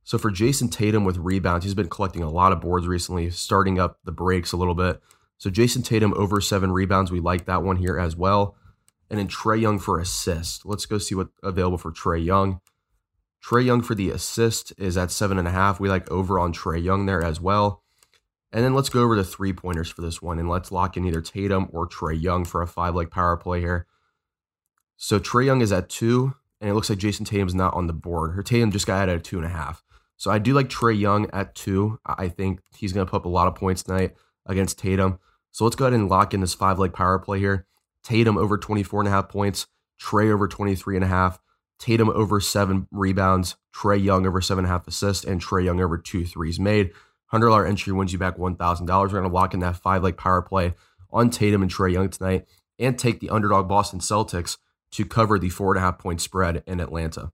So 0.04 0.18
for 0.18 0.32
Jayson 0.32 0.70
Tatum 0.70 1.06
with 1.06 1.18
rebounds, 1.18 1.64
he's 1.64 1.74
been 1.74 1.90
collecting 1.90 2.24
a 2.24 2.30
lot 2.30 2.52
of 2.52 2.62
boards 2.62 2.88
recently, 2.88 3.30
starting 3.30 3.80
up 3.80 4.00
the 4.04 4.12
breaks 4.12 4.52
a 4.52 4.58
little 4.58 4.76
bit. 4.76 5.02
So 5.38 5.50
Jayson 5.50 5.84
Tatum 5.84 6.14
over 6.16 6.42
seven 6.42 6.72
rebounds. 6.72 7.12
We 7.12 7.20
like 7.20 7.46
that 7.46 7.64
one 7.64 7.78
here 7.78 7.98
as 7.98 8.16
well. 8.16 8.56
And 9.10 9.20
then 9.20 9.28
Trae 9.28 9.60
Young 9.60 9.80
for 9.80 10.00
assist. 10.00 10.66
Let's 10.66 10.86
go 10.86 10.98
see 10.98 11.16
what's 11.16 11.32
available 11.44 11.78
for 11.78 11.92
Trae 11.92 12.24
Young. 12.24 12.62
Trae 13.44 13.66
Young 13.66 13.82
for 13.82 13.96
the 13.96 14.10
assist 14.10 14.74
is 14.78 14.98
at 14.98 15.12
seven 15.12 15.38
and 15.38 15.48
a 15.48 15.52
half. 15.52 15.80
We 15.80 15.90
like 15.90 16.10
over 16.12 16.40
on 16.40 16.54
Trae 16.54 16.82
Young 16.82 17.06
there 17.06 17.24
as 17.24 17.42
well. 17.42 17.84
And 18.54 18.64
then 18.64 18.74
let's 18.74 18.90
go 18.90 19.02
over 19.02 19.16
the 19.16 19.24
three 19.24 19.54
pointers 19.54 19.90
for 19.90 20.02
this 20.02 20.22
one, 20.22 20.38
and 20.38 20.50
let's 20.50 20.72
lock 20.72 20.98
in 20.98 21.06
either 21.06 21.22
Tatum 21.22 21.68
or 21.72 21.88
Trae 21.88 22.22
Young 22.22 22.44
for 22.44 22.62
a 22.62 22.68
five 22.68 22.96
leg 22.96 23.10
power 23.10 23.38
play 23.38 23.62
here. 23.62 23.88
So 24.98 25.20
Trae 25.20 25.46
Young 25.46 25.62
is 25.62 25.72
at 25.72 25.90
two, 25.90 26.36
and 26.62 26.70
it 26.70 26.74
looks 26.74 26.90
like 26.90 27.00
Jayson 27.00 27.26
Tatum's 27.26 27.56
not 27.56 27.74
on 27.74 27.88
the 27.88 27.94
board. 27.94 28.34
Her 28.34 28.44
Tatum 28.44 28.72
just 28.72 28.88
got 28.88 29.02
added 29.02 29.16
at 29.18 29.24
two 29.24 29.38
and 29.38 29.46
a 29.46 29.50
half. 29.50 29.84
So 30.16 30.30
I 30.30 30.38
do 30.38 30.54
like 30.54 30.70
Trae 30.70 30.98
Young 30.98 31.30
at 31.32 31.56
two. 31.56 32.00
I 32.06 32.30
think 32.30 32.62
he's 32.78 32.94
going 32.94 33.06
to 33.06 33.10
put 33.10 33.18
up 33.18 33.26
a 33.26 33.30
lot 33.30 33.48
of 33.48 33.56
points 33.56 33.82
tonight 33.82 34.16
against 34.46 34.78
Tatum. 34.78 35.20
So 35.52 35.64
let's 35.64 35.76
go 35.76 35.86
ahead 35.86 36.00
and 36.00 36.08
lock 36.08 36.34
in 36.34 36.42
this 36.42 36.54
five 36.54 36.78
leg 36.78 36.94
power 36.94 37.18
play 37.18 37.40
here. 37.40 37.66
Tatum 38.04 38.38
over 38.38 38.58
24 38.58 39.02
and 39.02 39.08
a 39.08 39.12
half 39.12 39.30
points, 39.30 39.68
Trae 40.00 40.32
over 40.32 40.48
23 40.48 40.96
and 40.96 41.04
a 41.04 41.08
half, 41.08 41.40
Tatum 41.80 42.10
over 42.10 42.40
seven 42.40 42.88
rebounds, 42.92 43.56
Trae 43.76 44.02
Young 44.02 44.28
over 44.28 44.42
seven 44.42 44.66
and 44.66 44.72
a 44.72 44.76
half 44.76 44.88
assists, 44.88 45.26
and 45.26 45.44
Trae 45.44 45.66
Young 45.66 45.82
over 45.82 45.98
two 45.98 46.26
threes 46.26 46.60
made. 46.60 46.92
$100 47.34 47.68
entry 47.68 47.94
wins 47.94 48.14
you 48.14 48.20
back 48.20 48.38
$1,000. 48.38 48.88
We're 48.88 49.08
going 49.08 49.24
to 49.24 49.30
lock 49.30 49.54
in 49.54 49.62
that 49.62 49.78
five 49.78 50.04
leg 50.04 50.18
power 50.18 50.42
play 50.42 50.76
on 51.12 51.30
Tatum 51.30 51.64
and 51.64 51.72
Trae 51.72 51.94
Young 51.94 52.10
tonight 52.10 52.46
and 52.78 52.98
take 52.98 53.20
the 53.20 53.30
underdog 53.30 53.68
Boston 53.68 54.00
Celtics 54.00 54.58
to 54.92 55.06
cover 55.06 55.40
the 55.40 55.50
four 55.50 55.74
and 55.74 55.78
a 55.78 55.82
half 55.82 56.00
point 56.00 56.22
spread 56.22 56.64
in 56.68 56.80
Atlanta. 56.80 57.32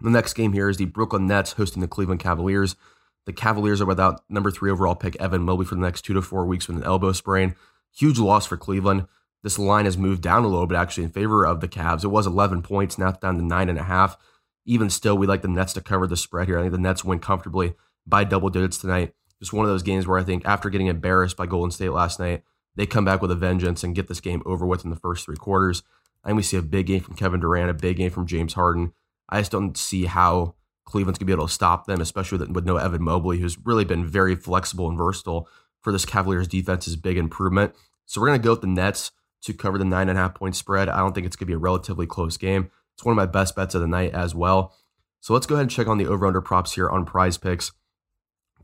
The 0.00 0.10
next 0.10 0.34
game 0.34 0.52
here 0.52 0.68
is 0.68 0.76
the 0.76 0.84
Brooklyn 0.84 1.26
Nets 1.26 1.52
hosting 1.52 1.80
the 1.80 1.88
Cleveland 1.88 2.20
Cavaliers. 2.20 2.76
The 3.24 3.32
Cavaliers 3.32 3.80
are 3.80 3.86
without 3.86 4.22
number 4.28 4.50
three 4.50 4.70
overall 4.70 4.94
pick 4.94 5.16
Evan 5.16 5.42
Mobley 5.42 5.64
for 5.64 5.74
the 5.74 5.80
next 5.80 6.02
two 6.02 6.14
to 6.14 6.22
four 6.22 6.46
weeks 6.46 6.68
with 6.68 6.76
an 6.76 6.84
elbow 6.84 7.12
sprain. 7.12 7.54
Huge 7.96 8.18
loss 8.18 8.46
for 8.46 8.56
Cleveland. 8.56 9.06
This 9.42 9.58
line 9.58 9.84
has 9.84 9.96
moved 9.96 10.22
down 10.22 10.44
a 10.44 10.48
little 10.48 10.66
bit 10.66 10.76
actually 10.76 11.04
in 11.04 11.10
favor 11.10 11.46
of 11.46 11.60
the 11.60 11.68
Cavs. 11.68 12.04
It 12.04 12.08
was 12.08 12.26
11 12.26 12.62
points, 12.62 12.98
now 12.98 13.12
down 13.12 13.36
to 13.36 13.44
nine 13.44 13.68
and 13.68 13.78
a 13.78 13.84
half. 13.84 14.16
even 14.64 14.90
still, 14.90 15.16
we 15.16 15.28
like 15.28 15.42
the 15.42 15.48
Nets 15.48 15.72
to 15.74 15.80
cover 15.80 16.06
the 16.06 16.16
spread 16.16 16.48
here. 16.48 16.58
I 16.58 16.62
think 16.62 16.72
the 16.72 16.78
Nets 16.78 17.04
win 17.04 17.20
comfortably 17.20 17.74
by 18.04 18.24
double 18.24 18.50
digits 18.50 18.78
tonight. 18.78 19.14
Just 19.38 19.52
one 19.52 19.64
of 19.64 19.70
those 19.70 19.82
games 19.82 20.06
where 20.06 20.18
I 20.18 20.24
think 20.24 20.44
after 20.44 20.70
getting 20.70 20.88
embarrassed 20.88 21.36
by 21.36 21.46
Golden 21.46 21.70
State 21.70 21.90
last 21.90 22.18
night, 22.18 22.42
they 22.74 22.86
come 22.86 23.04
back 23.04 23.22
with 23.22 23.30
a 23.30 23.36
vengeance 23.36 23.84
and 23.84 23.94
get 23.94 24.08
this 24.08 24.20
game 24.20 24.42
over 24.44 24.66
with 24.66 24.84
in 24.84 24.90
the 24.90 24.96
first 24.96 25.24
three 25.24 25.36
quarters. 25.36 25.82
And 26.26 26.36
we 26.36 26.42
see 26.42 26.56
a 26.56 26.62
big 26.62 26.86
game 26.86 27.00
from 27.00 27.14
Kevin 27.14 27.40
Durant, 27.40 27.70
a 27.70 27.74
big 27.74 27.96
game 27.96 28.10
from 28.10 28.26
James 28.26 28.54
Harden. 28.54 28.92
I 29.28 29.40
just 29.40 29.52
don't 29.52 29.76
see 29.76 30.04
how 30.04 30.56
Cleveland's 30.84 31.18
gonna 31.18 31.26
be 31.26 31.32
able 31.32 31.46
to 31.46 31.52
stop 31.52 31.86
them, 31.86 32.00
especially 32.00 32.38
with, 32.38 32.50
with 32.50 32.66
no 32.66 32.76
Evan 32.76 33.02
Mobley, 33.02 33.38
who's 33.38 33.58
really 33.64 33.84
been 33.84 34.06
very 34.06 34.34
flexible 34.34 34.88
and 34.88 34.98
versatile 34.98 35.48
for 35.80 35.92
this 35.92 36.04
Cavaliers 36.04 36.48
defense's 36.48 36.96
big 36.96 37.16
improvement. 37.16 37.74
So 38.06 38.20
we're 38.20 38.28
gonna 38.28 38.40
go 38.40 38.50
with 38.50 38.60
the 38.60 38.66
Nets 38.66 39.12
to 39.42 39.54
cover 39.54 39.78
the 39.78 39.84
nine 39.84 40.08
and 40.08 40.18
a 40.18 40.22
half 40.22 40.34
point 40.34 40.56
spread. 40.56 40.88
I 40.88 40.98
don't 40.98 41.14
think 41.14 41.26
it's 41.26 41.36
gonna 41.36 41.46
be 41.46 41.54
a 41.54 41.58
relatively 41.58 42.06
close 42.06 42.36
game. 42.36 42.70
It's 42.94 43.04
one 43.04 43.12
of 43.12 43.16
my 43.16 43.26
best 43.26 43.54
bets 43.54 43.74
of 43.74 43.80
the 43.80 43.86
night 43.86 44.12
as 44.14 44.34
well. 44.34 44.74
So 45.20 45.34
let's 45.34 45.46
go 45.46 45.54
ahead 45.54 45.64
and 45.64 45.70
check 45.70 45.86
on 45.86 45.98
the 45.98 46.06
over 46.06 46.26
under 46.26 46.40
props 46.40 46.74
here 46.74 46.88
on 46.88 47.04
PrizePicks. 47.04 47.72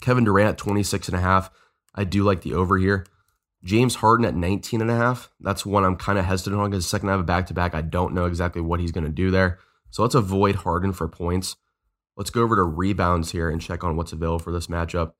Kevin 0.00 0.24
Durant, 0.24 0.58
26 0.58 1.08
and 1.08 1.16
a 1.16 1.20
half. 1.20 1.50
I 1.94 2.04
do 2.04 2.24
like 2.24 2.42
the 2.42 2.54
over 2.54 2.78
here. 2.78 3.06
James 3.64 3.96
Harden 3.96 4.26
at 4.26 4.34
19 4.34 4.80
and 4.80 4.90
a 4.90 4.96
half. 4.96 5.30
That's 5.40 5.64
one 5.64 5.84
I'm 5.84 5.96
kind 5.96 6.18
of 6.18 6.24
hesitant 6.24 6.60
on 6.60 6.70
because 6.70 6.86
second 6.86 7.08
I 7.08 7.12
have 7.12 7.20
a 7.20 7.24
back 7.24 7.46
to 7.46 7.54
back, 7.54 7.74
I 7.74 7.82
don't 7.82 8.14
know 8.14 8.26
exactly 8.26 8.60
what 8.60 8.80
he's 8.80 8.92
going 8.92 9.04
to 9.04 9.10
do 9.10 9.30
there. 9.30 9.58
So 9.90 10.02
let's 10.02 10.14
avoid 10.14 10.56
Harden 10.56 10.92
for 10.92 11.06
points. 11.08 11.56
Let's 12.16 12.30
go 12.30 12.42
over 12.42 12.56
to 12.56 12.62
rebounds 12.62 13.32
here 13.32 13.48
and 13.48 13.60
check 13.60 13.84
on 13.84 13.96
what's 13.96 14.12
available 14.12 14.40
for 14.40 14.52
this 14.52 14.66
matchup. 14.66 15.12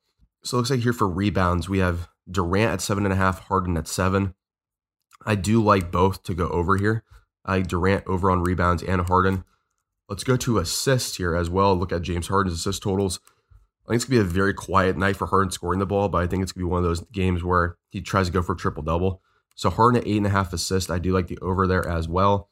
So 0.45 0.57
it 0.57 0.59
looks 0.59 0.71
like 0.71 0.81
here 0.81 0.93
for 0.93 1.09
rebounds, 1.09 1.69
we 1.69 1.79
have 1.79 2.09
Durant 2.31 2.73
at 2.73 2.81
seven 2.81 3.05
and 3.05 3.13
a 3.13 3.17
half, 3.17 3.47
Harden 3.47 3.77
at 3.77 3.87
seven. 3.87 4.35
I 5.25 5.37
do 5.37 5.63
like 5.63 5.93
both 5.93 6.23
to 6.25 6.35
go 6.35 6.49
over 6.49 6.77
here. 6.77 7.05
I 7.45 7.59
like 7.59 7.69
Durant 7.69 8.07
over 8.07 8.31
on 8.31 8.43
rebounds 8.43 8.83
and 8.83 9.03
Harden. 9.03 9.45
Let's 10.09 10.25
go 10.25 10.37
to 10.37 10.59
assists 10.59 11.17
here 11.17 11.35
as 11.35 11.49
well. 11.49 11.77
Look 11.77 11.93
at 11.93 12.03
James 12.03 12.29
Harden's 12.29 12.59
assist 12.59 12.83
totals. 12.83 13.21
I 13.93 13.95
think 13.95 14.03
it's 14.03 14.11
gonna 14.11 14.23
be 14.23 14.31
a 14.31 14.33
very 14.33 14.55
quiet 14.55 14.97
night 14.97 15.17
for 15.17 15.27
Harden 15.27 15.51
scoring 15.51 15.79
the 15.79 15.87
ball, 15.87 16.09
but 16.09 16.23
I 16.23 16.27
think 16.27 16.43
it's 16.43 16.53
gonna 16.53 16.65
be 16.65 16.71
one 16.71 16.79
of 16.79 16.85
those 16.85 17.03
games 17.13 17.45
where 17.45 17.77
he 17.91 18.01
tries 18.01 18.27
to 18.27 18.33
go 18.33 18.41
for 18.41 18.55
a 18.55 18.57
triple 18.57 18.83
double. 18.83 19.21
So 19.55 19.69
Harden 19.69 20.01
at 20.01 20.07
eight 20.07 20.17
and 20.17 20.27
a 20.27 20.31
half 20.31 20.55
assists. 20.55 20.89
I 20.89 20.99
do 20.99 21.13
like 21.13 21.27
the 21.27 21.39
over 21.43 21.67
there 21.67 21.87
as 21.87 22.09
well. 22.09 22.49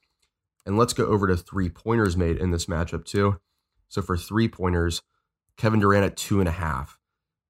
And 0.66 0.76
let's 0.76 0.92
go 0.92 1.06
over 1.06 1.26
to 1.26 1.38
three 1.38 1.70
pointers 1.70 2.14
made 2.14 2.36
in 2.36 2.50
this 2.50 2.66
matchup 2.66 3.06
too. 3.06 3.40
So 3.88 4.02
for 4.02 4.18
three 4.18 4.48
pointers, 4.48 5.00
Kevin 5.56 5.80
Durant 5.80 6.04
at 6.04 6.16
two 6.16 6.40
and 6.40 6.48
a 6.48 6.52
half. 6.52 6.98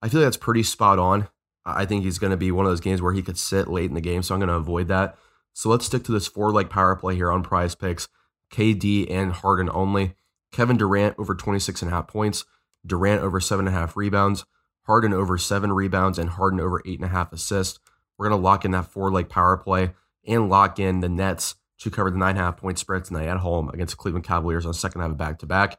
I 0.00 0.08
feel 0.08 0.20
like 0.20 0.26
that's 0.26 0.36
pretty 0.36 0.62
spot 0.62 1.00
on. 1.00 1.28
I 1.66 1.84
think 1.84 2.04
he's 2.04 2.18
going 2.20 2.30
to 2.30 2.36
be 2.36 2.52
one 2.52 2.64
of 2.64 2.70
those 2.70 2.80
games 2.80 3.02
where 3.02 3.12
he 3.12 3.22
could 3.22 3.36
sit 3.36 3.68
late 3.68 3.90
in 3.90 3.94
the 3.94 4.00
game, 4.00 4.22
so 4.22 4.34
I'm 4.34 4.40
going 4.40 4.48
to 4.48 4.54
avoid 4.54 4.88
that. 4.88 5.18
So 5.52 5.68
let's 5.68 5.86
stick 5.86 6.04
to 6.04 6.12
this 6.12 6.26
four 6.26 6.52
leg 6.52 6.70
power 6.70 6.94
play 6.96 7.16
here 7.16 7.30
on 7.30 7.44
PrizePicks. 7.44 8.08
KD 8.50 9.10
and 9.10 9.32
Harden 9.32 9.68
only. 9.72 10.14
Kevin 10.52 10.76
Durant 10.76 11.16
over 11.18 11.34
26 11.34 11.82
and 11.82 11.90
a 11.90 11.94
half 11.94 12.08
points. 12.08 12.44
Durant 12.86 13.22
over 13.22 13.40
seven 13.40 13.66
and 13.66 13.76
a 13.76 13.78
half 13.78 13.96
rebounds. 13.96 14.44
Harden 14.84 15.12
over 15.12 15.38
seven 15.38 15.72
rebounds 15.72 16.18
and 16.18 16.30
Harden 16.30 16.60
over 16.60 16.82
eight 16.84 16.98
and 16.98 17.04
a 17.04 17.12
half 17.12 17.32
assists. 17.32 17.78
We're 18.18 18.28
going 18.28 18.40
to 18.40 18.44
lock 18.44 18.64
in 18.64 18.70
that 18.72 18.86
four 18.86 19.10
leg 19.10 19.28
power 19.28 19.56
play 19.56 19.92
and 20.26 20.48
lock 20.48 20.78
in 20.78 21.00
the 21.00 21.08
Nets 21.08 21.54
to 21.78 21.90
cover 21.90 22.10
the 22.10 22.18
nine 22.18 22.30
and 22.30 22.40
a 22.40 22.42
half 22.42 22.56
point 22.56 22.78
spread 22.78 23.04
tonight 23.04 23.28
at 23.28 23.38
home 23.38 23.68
against 23.70 23.92
the 23.92 23.96
Cleveland 23.96 24.24
Cavaliers 24.24 24.66
on 24.66 24.74
second 24.74 25.00
half 25.00 25.10
of 25.10 25.16
back 25.16 25.38
to 25.38 25.46
back. 25.46 25.78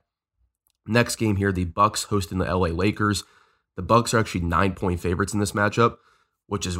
Next 0.87 1.17
game 1.17 1.35
here, 1.35 1.51
the 1.51 1.65
Bucks 1.65 2.03
hosting 2.05 2.39
the 2.39 2.45
LA 2.45 2.69
Lakers. 2.69 3.23
The 3.75 3.83
Bucks 3.83 4.13
are 4.13 4.19
actually 4.19 4.41
nine 4.41 4.73
point 4.73 4.99
favorites 4.99 5.33
in 5.33 5.39
this 5.39 5.51
matchup, 5.51 5.97
which 6.47 6.65
is 6.65 6.77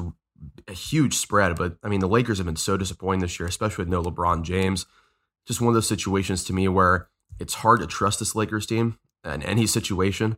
a 0.67 0.73
huge 0.73 1.15
spread. 1.15 1.55
But 1.55 1.77
I 1.83 1.87
mean, 1.87 1.99
the 1.99 2.07
Lakers 2.07 2.37
have 2.39 2.47
been 2.47 2.55
so 2.55 2.77
disappointing 2.77 3.21
this 3.21 3.39
year, 3.39 3.47
especially 3.47 3.83
with 3.83 3.91
no 3.91 4.01
LeBron 4.01 4.43
James. 4.43 4.85
Just 5.45 5.61
one 5.61 5.69
of 5.69 5.73
those 5.75 5.87
situations 5.87 6.43
to 6.45 6.53
me 6.53 6.67
where 6.67 7.09
it's 7.39 7.55
hard 7.55 7.79
to 7.79 7.87
trust 7.87 8.19
this 8.19 8.35
Lakers 8.35 8.65
team 8.65 8.97
in 9.25 9.43
any 9.43 9.65
situation. 9.65 10.37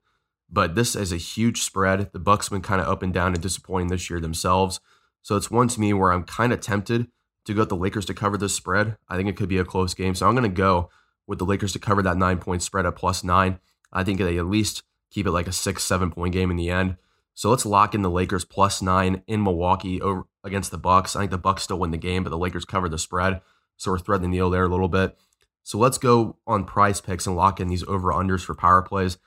But 0.49 0.75
this 0.75 0.95
is 0.95 1.11
a 1.11 1.17
huge 1.17 1.61
spread. 1.61 2.11
The 2.13 2.19
Bucks 2.19 2.49
been 2.49 2.61
kind 2.61 2.81
of 2.81 2.87
up 2.87 3.01
and 3.01 3.13
down 3.13 3.33
and 3.33 3.41
disappointing 3.41 3.87
this 3.87 4.09
year 4.09 4.19
themselves. 4.19 4.79
So 5.21 5.35
it's 5.35 5.49
one 5.49 5.67
to 5.69 5.79
me 5.79 5.93
where 5.93 6.11
I'm 6.11 6.23
kind 6.23 6.53
of 6.53 6.59
tempted 6.59 7.07
to 7.45 7.53
go 7.53 7.61
with 7.61 7.69
the 7.69 7.75
Lakers 7.75 8.05
to 8.05 8.13
cover 8.13 8.37
this 8.37 8.55
spread. 8.55 8.97
I 9.09 9.17
think 9.17 9.29
it 9.29 9.35
could 9.35 9.49
be 9.49 9.57
a 9.57 9.65
close 9.65 9.93
game. 9.93 10.15
So 10.15 10.27
I'm 10.27 10.35
going 10.35 10.43
to 10.43 10.49
go 10.49 10.89
with 11.25 11.39
the 11.39 11.45
Lakers 11.45 11.73
to 11.73 11.79
cover 11.79 12.01
that 12.03 12.17
nine 12.17 12.37
point 12.37 12.61
spread 12.61 12.85
at 12.85 12.95
plus 12.95 13.23
nine. 13.23 13.59
I 13.91 14.03
think 14.03 14.19
they 14.19 14.37
at 14.37 14.45
least 14.45 14.83
keep 15.11 15.25
it 15.25 15.31
like 15.31 15.47
a 15.47 15.53
six, 15.53 15.83
seven 15.83 16.11
point 16.11 16.33
game 16.33 16.51
in 16.51 16.57
the 16.57 16.69
end. 16.69 16.97
So 17.33 17.49
let's 17.49 17.65
lock 17.65 17.95
in 17.95 18.01
the 18.01 18.09
Lakers 18.09 18.45
plus 18.45 18.81
nine 18.81 19.23
in 19.27 19.43
Milwaukee 19.43 20.01
over 20.01 20.25
against 20.43 20.71
the 20.71 20.77
Bucks. 20.77 21.15
I 21.15 21.19
think 21.19 21.31
the 21.31 21.37
Bucks 21.37 21.63
still 21.63 21.79
win 21.79 21.91
the 21.91 21.97
game, 21.97 22.23
but 22.23 22.29
the 22.29 22.37
Lakers 22.37 22.65
cover 22.65 22.89
the 22.89 22.99
spread. 22.99 23.41
So 23.77 23.91
we're 23.91 23.99
threading 23.99 24.29
the 24.29 24.35
needle 24.35 24.49
there 24.49 24.65
a 24.65 24.69
little 24.69 24.87
bit. 24.87 25.17
So 25.63 25.77
let's 25.77 25.97
go 25.97 26.37
on 26.45 26.65
PrizePicks 26.65 27.25
and 27.25 27.35
lock 27.35 27.59
in 27.59 27.69
these 27.69 27.83
over 27.85 28.11
unders 28.11 28.43
for 28.43 28.53
power 28.53 28.81
plays. 28.81 29.17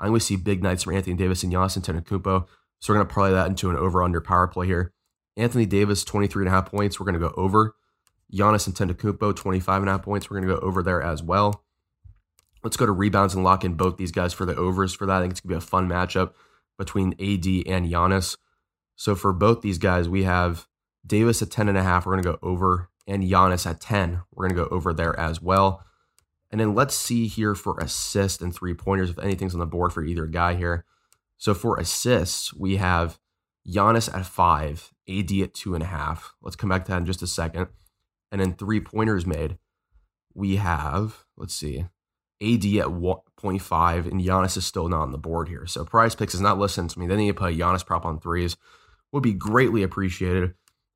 I 0.00 0.10
we 0.10 0.20
see 0.20 0.36
big 0.36 0.62
nights 0.62 0.82
from 0.82 0.96
Anthony 0.96 1.16
Davis 1.16 1.42
and 1.42 1.52
Giannis 1.52 1.78
Antetokounmpo. 1.78 2.46
So 2.80 2.92
we're 2.92 2.98
going 2.98 3.06
to 3.06 3.14
parlay 3.14 3.30
that 3.30 3.46
into 3.46 3.70
an 3.70 3.76
over 3.76 4.02
under 4.02 4.20
power 4.20 4.48
play 4.48 4.66
here. 4.66 4.92
Anthony 5.36 5.66
Davis, 5.66 6.04
23 6.04 6.42
and 6.42 6.48
a 6.48 6.50
half 6.50 6.70
points. 6.70 6.98
We're 6.98 7.06
going 7.06 7.20
to 7.20 7.28
go 7.28 7.34
over. 7.36 7.74
Giannis 8.32 8.68
Antetokounmpo, 8.68 9.34
25 9.34 9.82
and 9.82 9.88
a 9.88 9.92
half 9.92 10.02
points. 10.02 10.28
We're 10.28 10.40
going 10.40 10.48
to 10.48 10.60
go 10.60 10.66
over 10.66 10.82
there 10.82 11.00
as 11.00 11.22
well. 11.22 11.64
Let's 12.62 12.76
go 12.76 12.86
to 12.86 12.92
rebounds 12.92 13.34
and 13.34 13.44
lock 13.44 13.64
in 13.64 13.74
both 13.74 13.96
these 13.96 14.12
guys 14.12 14.32
for 14.32 14.44
the 14.44 14.56
overs 14.56 14.94
for 14.94 15.06
that. 15.06 15.18
I 15.18 15.20
think 15.20 15.32
it's 15.32 15.40
going 15.40 15.54
to 15.54 15.60
be 15.60 15.64
a 15.64 15.68
fun 15.68 15.88
matchup 15.88 16.32
between 16.78 17.12
AD 17.12 17.46
and 17.72 17.90
Giannis. 17.90 18.36
So 18.96 19.14
for 19.14 19.32
both 19.32 19.62
these 19.62 19.78
guys, 19.78 20.08
we 20.08 20.24
have 20.24 20.66
Davis 21.06 21.42
at 21.42 21.50
10 21.50 21.68
and 21.68 21.78
a 21.78 21.82
half. 21.82 22.06
We're 22.06 22.12
going 22.12 22.24
to 22.24 22.32
go 22.32 22.38
over 22.42 22.90
and 23.06 23.22
Giannis 23.22 23.68
at 23.68 23.80
10. 23.80 24.22
We're 24.32 24.48
going 24.48 24.56
to 24.56 24.68
go 24.68 24.74
over 24.74 24.92
there 24.92 25.18
as 25.18 25.40
well. 25.40 25.84
And 26.50 26.60
then 26.60 26.74
let's 26.74 26.94
see 26.94 27.26
here 27.26 27.54
for 27.54 27.78
assists 27.78 28.40
and 28.40 28.54
three 28.54 28.74
pointers, 28.74 29.10
if 29.10 29.18
anything's 29.18 29.54
on 29.54 29.60
the 29.60 29.66
board 29.66 29.92
for 29.92 30.04
either 30.04 30.26
guy 30.26 30.54
here. 30.54 30.84
So 31.36 31.52
for 31.52 31.78
assists, 31.78 32.54
we 32.54 32.76
have 32.76 33.18
Giannis 33.68 34.12
at 34.14 34.26
five, 34.26 34.92
AD 35.08 35.32
at 35.32 35.54
two 35.54 35.74
and 35.74 35.82
a 35.82 35.86
half. 35.86 36.34
Let's 36.42 36.56
come 36.56 36.70
back 36.70 36.84
to 36.84 36.92
that 36.92 36.98
in 36.98 37.06
just 37.06 37.22
a 37.22 37.26
second. 37.26 37.68
And 38.30 38.40
then 38.40 38.54
three 38.54 38.80
pointers 38.80 39.26
made, 39.26 39.58
we 40.34 40.56
have, 40.56 41.24
let's 41.36 41.54
see, 41.54 41.86
AD 42.42 42.64
at 42.64 42.88
1.5, 42.88 44.10
and 44.10 44.20
Giannis 44.20 44.56
is 44.56 44.66
still 44.66 44.88
not 44.88 45.02
on 45.02 45.12
the 45.12 45.18
board 45.18 45.48
here. 45.48 45.66
So 45.66 45.84
PrizePicks 45.84 46.34
is 46.34 46.40
not 46.40 46.58
listening 46.58 46.88
to 46.88 46.98
me. 46.98 47.06
They 47.06 47.16
need 47.16 47.28
to 47.28 47.34
put 47.34 47.56
Giannis 47.56 47.86
prop 47.86 48.04
on 48.04 48.18
threes. 48.18 48.56
Would 49.12 49.22
be 49.22 49.32
greatly 49.32 49.82
appreciated. 49.82 50.54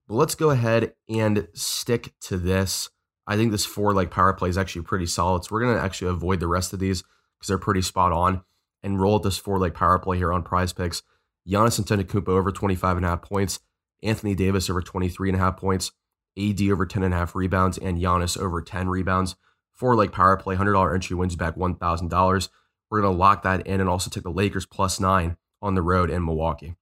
But 0.08 0.14
let's 0.14 0.34
go 0.34 0.50
ahead 0.50 0.94
and 1.08 1.48
stick 1.52 2.14
to 2.22 2.38
this. 2.38 2.88
I 3.26 3.36
think 3.36 3.52
this 3.52 3.66
four 3.66 3.92
leg 3.92 4.10
power 4.10 4.32
play 4.32 4.48
is 4.48 4.56
actually 4.56 4.82
pretty 4.82 5.04
solid. 5.04 5.44
So 5.44 5.50
we're 5.52 5.60
going 5.60 5.76
to 5.76 5.82
actually 5.82 6.10
avoid 6.10 6.40
the 6.40 6.46
rest 6.46 6.72
of 6.72 6.78
these 6.78 7.02
because 7.38 7.48
they're 7.48 7.58
pretty 7.58 7.82
spot 7.82 8.10
on 8.10 8.42
and 8.82 9.00
roll 9.00 9.18
this 9.18 9.36
four 9.36 9.58
leg 9.58 9.74
power 9.74 9.98
play 9.98 10.16
here 10.16 10.32
on 10.32 10.42
PrizePicks. 10.42 11.02
Giannis 11.46 11.78
Antetokounmpo 11.80 12.28
over 12.28 12.50
25 12.50 12.96
and 12.96 13.06
a 13.06 13.10
half 13.10 13.22
points. 13.22 13.60
Anthony 14.02 14.34
Davis 14.34 14.70
over 14.70 14.80
23 14.80 15.28
and 15.28 15.36
a 15.36 15.40
half 15.40 15.58
points. 15.58 15.92
AD 16.38 16.62
over 16.62 16.86
10 16.86 17.02
and 17.02 17.12
a 17.12 17.16
half 17.16 17.34
rebounds 17.34 17.76
and 17.76 18.00
Giannis 18.00 18.38
over 18.38 18.62
10 18.62 18.88
rebounds. 18.88 19.36
Four 19.74 19.94
leg 19.94 20.10
power 20.10 20.36
play, 20.38 20.56
$100 20.56 20.94
entry 20.94 21.16
wins 21.16 21.36
back 21.36 21.54
$1,000. 21.54 22.48
We're 22.90 23.00
going 23.02 23.12
to 23.12 23.18
lock 23.18 23.42
that 23.42 23.66
in 23.66 23.80
and 23.80 23.90
also 23.90 24.08
take 24.08 24.22
the 24.22 24.30
Lakers 24.30 24.64
plus 24.64 24.98
nine 24.98 25.36
on 25.60 25.74
the 25.74 25.82
road 25.82 26.08
in 26.08 26.24
Milwaukee. 26.24 26.76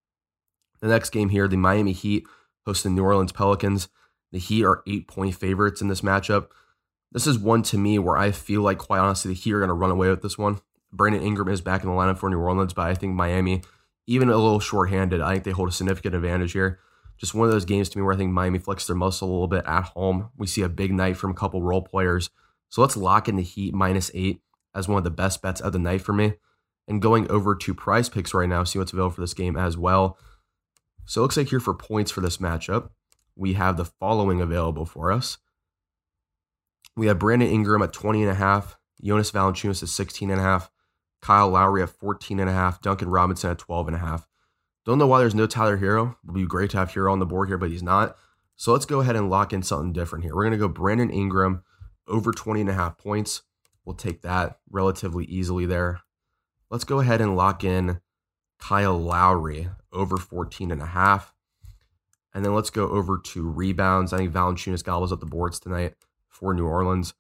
The 0.81 0.89
next 0.89 1.11
game 1.11 1.31
here, 1.31 1.49
the 1.49 1.57
Miami 1.57 1.93
Heat 1.93 2.27
hosting 2.67 2.95
New 2.95 3.05
Orleans 3.05 3.33
Pelicans. 3.33 3.89
The 4.33 4.39
Heat 4.39 4.65
are 4.65 4.83
eight 4.87 5.09
point 5.09 5.35
favorites 5.35 5.81
in 5.81 5.89
this 5.89 6.01
matchup. 6.03 6.49
This 7.13 7.27
is 7.27 7.39
one 7.39 7.63
to 7.65 7.79
me 7.79 7.99
where 7.99 8.17
I 8.17 8.33
feel 8.33 8.63
like, 8.63 8.79
quite 8.79 8.99
honestly, 8.99 9.31
the 9.31 9.41
Heat 9.41 9.53
are 9.53 9.61
going 9.61 9.69
to 9.69 9.75
run 9.75 9.91
away 9.91 10.11
with 10.11 10.23
this 10.23 10.37
one. 10.37 10.61
Brandon 10.93 11.23
Ingram 11.23 11.49
is 11.49 11.61
back 11.61 11.83
in 11.83 11.89
the 11.89 11.95
lineup 11.95 12.19
for 12.19 12.29
New 12.29 12.39
Orleans, 12.39 12.75
but 12.75 12.89
I 12.89 12.95
think 12.95 13.15
Miami, 13.15 13.63
even 14.07 14.29
a 14.29 14.37
little 14.37 14.61
shorthanded, 14.61 15.21
I 15.21 15.33
think 15.33 15.45
they 15.45 15.51
hold 15.53 15.69
a 15.69 15.73
significant 15.73 16.15
advantage 16.15 16.53
here. 16.53 16.81
Just 17.19 17.35
one 17.35 17.47
of 17.47 17.53
those 17.53 17.65
games 17.65 17.89
to 17.89 17.99
me 17.99 18.05
where 18.05 18.15
I 18.15 18.17
think 18.17 18.33
Miami 18.33 18.59
flexes 18.59 18.89
their 18.89 18.97
muscle 18.97 19.29
a 19.29 19.33
little 19.33 19.49
bit 19.49 19.65
at 19.67 19.85
home. 19.85 20.31
We 20.37 20.47
see 20.47 20.63
a 20.63 20.69
big 20.69 20.93
night 20.93 21.17
from 21.17 21.31
a 21.31 21.35
couple 21.35 21.63
role 21.63 21.83
players. 21.83 22.29
So 22.69 22.83
let's 22.83 22.97
lock 22.97 23.29
in 23.29 23.37
the 23.37 23.43
Heat 23.43 23.73
minus 23.73 24.11
eight 24.13 24.43
as 24.75 24.89
one 24.89 24.99
of 24.99 25.05
the 25.05 25.11
best 25.11 25.41
bets 25.41 25.61
of 25.61 25.73
the 25.73 25.79
night 25.79 26.03
for 26.03 26.13
me. 26.13 26.35
And 26.87 27.01
going 27.01 27.31
over 27.31 27.55
to 27.55 27.75
PrizePicks 27.75 28.35
right 28.35 28.49
now, 28.49 28.65
see 28.65 28.79
what's 28.79 28.93
available 28.93 29.15
for 29.15 29.23
this 29.23 29.35
game 29.35 29.57
as 29.57 29.77
well. 29.79 30.19
So 31.07 31.21
it 31.21 31.23
looks 31.23 31.37
like 31.37 31.49
here 31.49 31.61
for 31.61 31.75
points 31.75 32.11
for 32.11 32.21
this 32.21 32.39
matchup, 32.39 32.91
we 33.37 33.53
have 33.55 33.77
the 33.77 33.85
following 33.85 34.41
available 34.41 34.85
for 34.85 35.13
us. 35.13 35.39
We 36.97 37.07
have 37.07 37.19
Brandon 37.19 37.49
Ingram 37.49 37.83
at 37.83 37.93
20 37.93 38.23
and 38.23 38.31
a 38.31 38.35
half, 38.35 38.77
Jonas 39.03 39.31
Valanciunas 39.31 39.83
at 39.83 39.89
16 39.89 40.31
and 40.31 40.41
a 40.41 40.43
half, 40.43 40.71
Kyle 41.23 41.49
Lowry 41.49 41.83
at 41.83 41.91
14 41.91 42.41
and 42.41 42.51
a 42.51 42.53
half, 42.53 42.81
Duncan 42.81 43.09
Robinson 43.09 43.51
at 43.51 43.59
12 43.59 43.89
and 43.89 43.97
a 43.97 44.01
half. 44.01 44.27
Don't 44.85 44.99
know 44.99 45.07
why 45.07 45.19
there's 45.19 45.35
no 45.35 45.47
Tyler 45.47 45.79
Herro. 45.79 46.13
It 46.13 46.17
would 46.25 46.35
be 46.35 46.47
great 46.47 46.71
to 46.71 46.79
have 46.79 46.93
Herro 46.93 47.13
on 47.13 47.19
the 47.19 47.27
board 47.27 47.49
here, 47.49 47.59
but 47.59 47.71
he's 47.71 47.83
not. 47.83 48.17
So 48.57 48.73
let's 48.73 48.87
go 48.87 49.01
ahead 49.01 49.17
and 49.17 49.29
lock 49.29 49.53
in 49.53 49.63
something 49.63 49.93
different 49.93 50.25
here. 50.25 50.35
We're 50.35 50.45
going 50.45 50.53
to 50.53 50.59
go 50.59 50.69
Brandon 50.69 51.11
Ingram 51.11 51.63
over 52.09 52.33
20 52.33 52.63
and 52.63 52.71
a 52.71 52.75
half 52.75 52.97
points. 52.97 53.43
We'll 53.85 53.97
take 53.97 54.23
that 54.23 54.59
relatively 54.71 55.25
easily 55.27 55.67
there. 55.67 56.01
Let's 56.71 56.85
go 56.85 57.01
ahead 57.01 57.21
and 57.21 57.37
lock 57.37 57.63
in 57.65 58.01
Kyle 58.59 58.99
Lowry 58.99 59.69
over 59.93 60.17
14 60.17 60.71
and 60.71 60.83
a 60.83 60.87
half. 60.87 61.33
And 62.35 62.45
then 62.45 62.55
let's 62.55 62.71
go 62.71 62.89
over 62.89 63.19
to 63.19 63.49
rebounds. 63.49 64.13
I 64.13 64.19
think 64.19 64.33
Valanciunas 64.33 64.85
gobbles 64.85 65.13
up 65.13 65.21
the 65.21 65.27
boards 65.27 65.59
tonight 65.59 65.95
for 66.29 66.53
New 66.53 66.67
Orleans. 66.67 67.15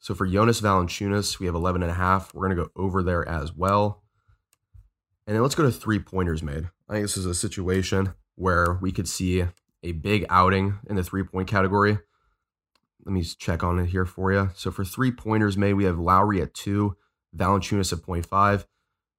So 0.00 0.14
for 0.14 0.26
Jonas 0.26 0.60
Valanciunas, 0.60 1.38
we 1.38 1.46
have 1.46 1.54
11 1.54 1.82
and 1.82 1.90
a 1.90 1.94
half. 1.94 2.34
We're 2.34 2.46
going 2.48 2.56
to 2.56 2.64
go 2.64 2.70
over 2.76 3.02
there 3.02 3.26
as 3.28 3.54
well. 3.54 4.02
And 5.26 5.36
then 5.36 5.42
let's 5.42 5.54
go 5.54 5.62
to 5.64 5.70
three 5.70 5.98
pointers 5.98 6.42
made. 6.42 6.68
I 6.88 6.94
think 6.94 7.04
this 7.04 7.16
is 7.16 7.26
a 7.26 7.34
situation 7.34 8.14
where 8.34 8.78
we 8.80 8.92
could 8.92 9.08
see 9.08 9.44
a 9.82 9.92
big 9.92 10.24
outing 10.30 10.78
in 10.88 10.96
the 10.96 11.04
three 11.04 11.22
point 11.22 11.48
category. 11.48 11.98
Let 13.04 13.12
me 13.12 13.22
check 13.22 13.62
on 13.62 13.78
it 13.78 13.86
here 13.86 14.06
for 14.06 14.32
you. 14.32 14.50
So 14.54 14.70
for 14.70 14.84
three 14.84 15.12
pointers 15.12 15.56
made, 15.56 15.74
we 15.74 15.84
have 15.84 15.98
Lowry 15.98 16.40
at 16.40 16.54
two, 16.54 16.96
Valanciunas 17.36 17.92
at 17.92 18.00
0.5. 18.00 18.66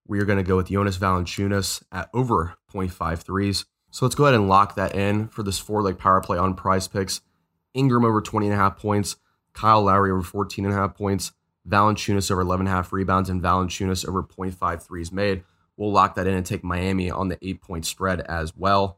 We 0.10 0.20
are 0.20 0.26
going 0.26 0.38
to 0.38 0.44
go 0.44 0.58
with 0.58 0.70
Jonas 0.70 0.98
Valanciunas 0.98 1.84
at 1.92 2.10
over 2.16 2.56
0.5 2.74 3.20
threes. 3.20 3.66
So 3.92 4.06
let's 4.06 4.16
go 4.16 4.24
ahead 4.24 4.34
and 4.34 4.50
lock 4.50 4.74
that 4.74 4.96
in 4.96 5.28
for 5.28 5.44
this 5.44 5.60
four 5.60 5.84
leg 5.84 6.00
power 6.00 6.20
play 6.20 6.40
on 6.40 6.56
PrizePicks. 6.56 7.22
Ingram 7.76 8.04
over 8.04 8.20
20 8.20 8.48
and 8.48 8.56
a 8.56 8.58
half 8.58 8.80
points, 8.80 9.18
Kyle 9.54 9.84
Lowry 9.84 10.10
over 10.10 10.24
14 10.24 10.66
and 10.66 10.74
a 10.74 10.78
half 10.78 10.96
points, 10.96 11.34
Valanciunas 11.68 12.32
over 12.32 12.42
11 12.42 12.66
and 12.66 12.74
a 12.74 12.76
half 12.76 12.92
rebounds, 12.92 13.30
and 13.30 13.40
Valanciunas 13.40 14.08
over 14.08 14.24
0.5 14.24 14.82
threes 14.82 15.12
made. 15.12 15.44
We'll 15.78 15.92
lock 15.92 16.16
that 16.16 16.26
in 16.26 16.34
and 16.34 16.46
take 16.46 16.64
Miami 16.64 17.12
on 17.12 17.28
the 17.28 17.38
eight 17.44 17.62
point 17.62 17.86
spread 17.86 18.22
as 18.22 18.58
well. 18.58 18.98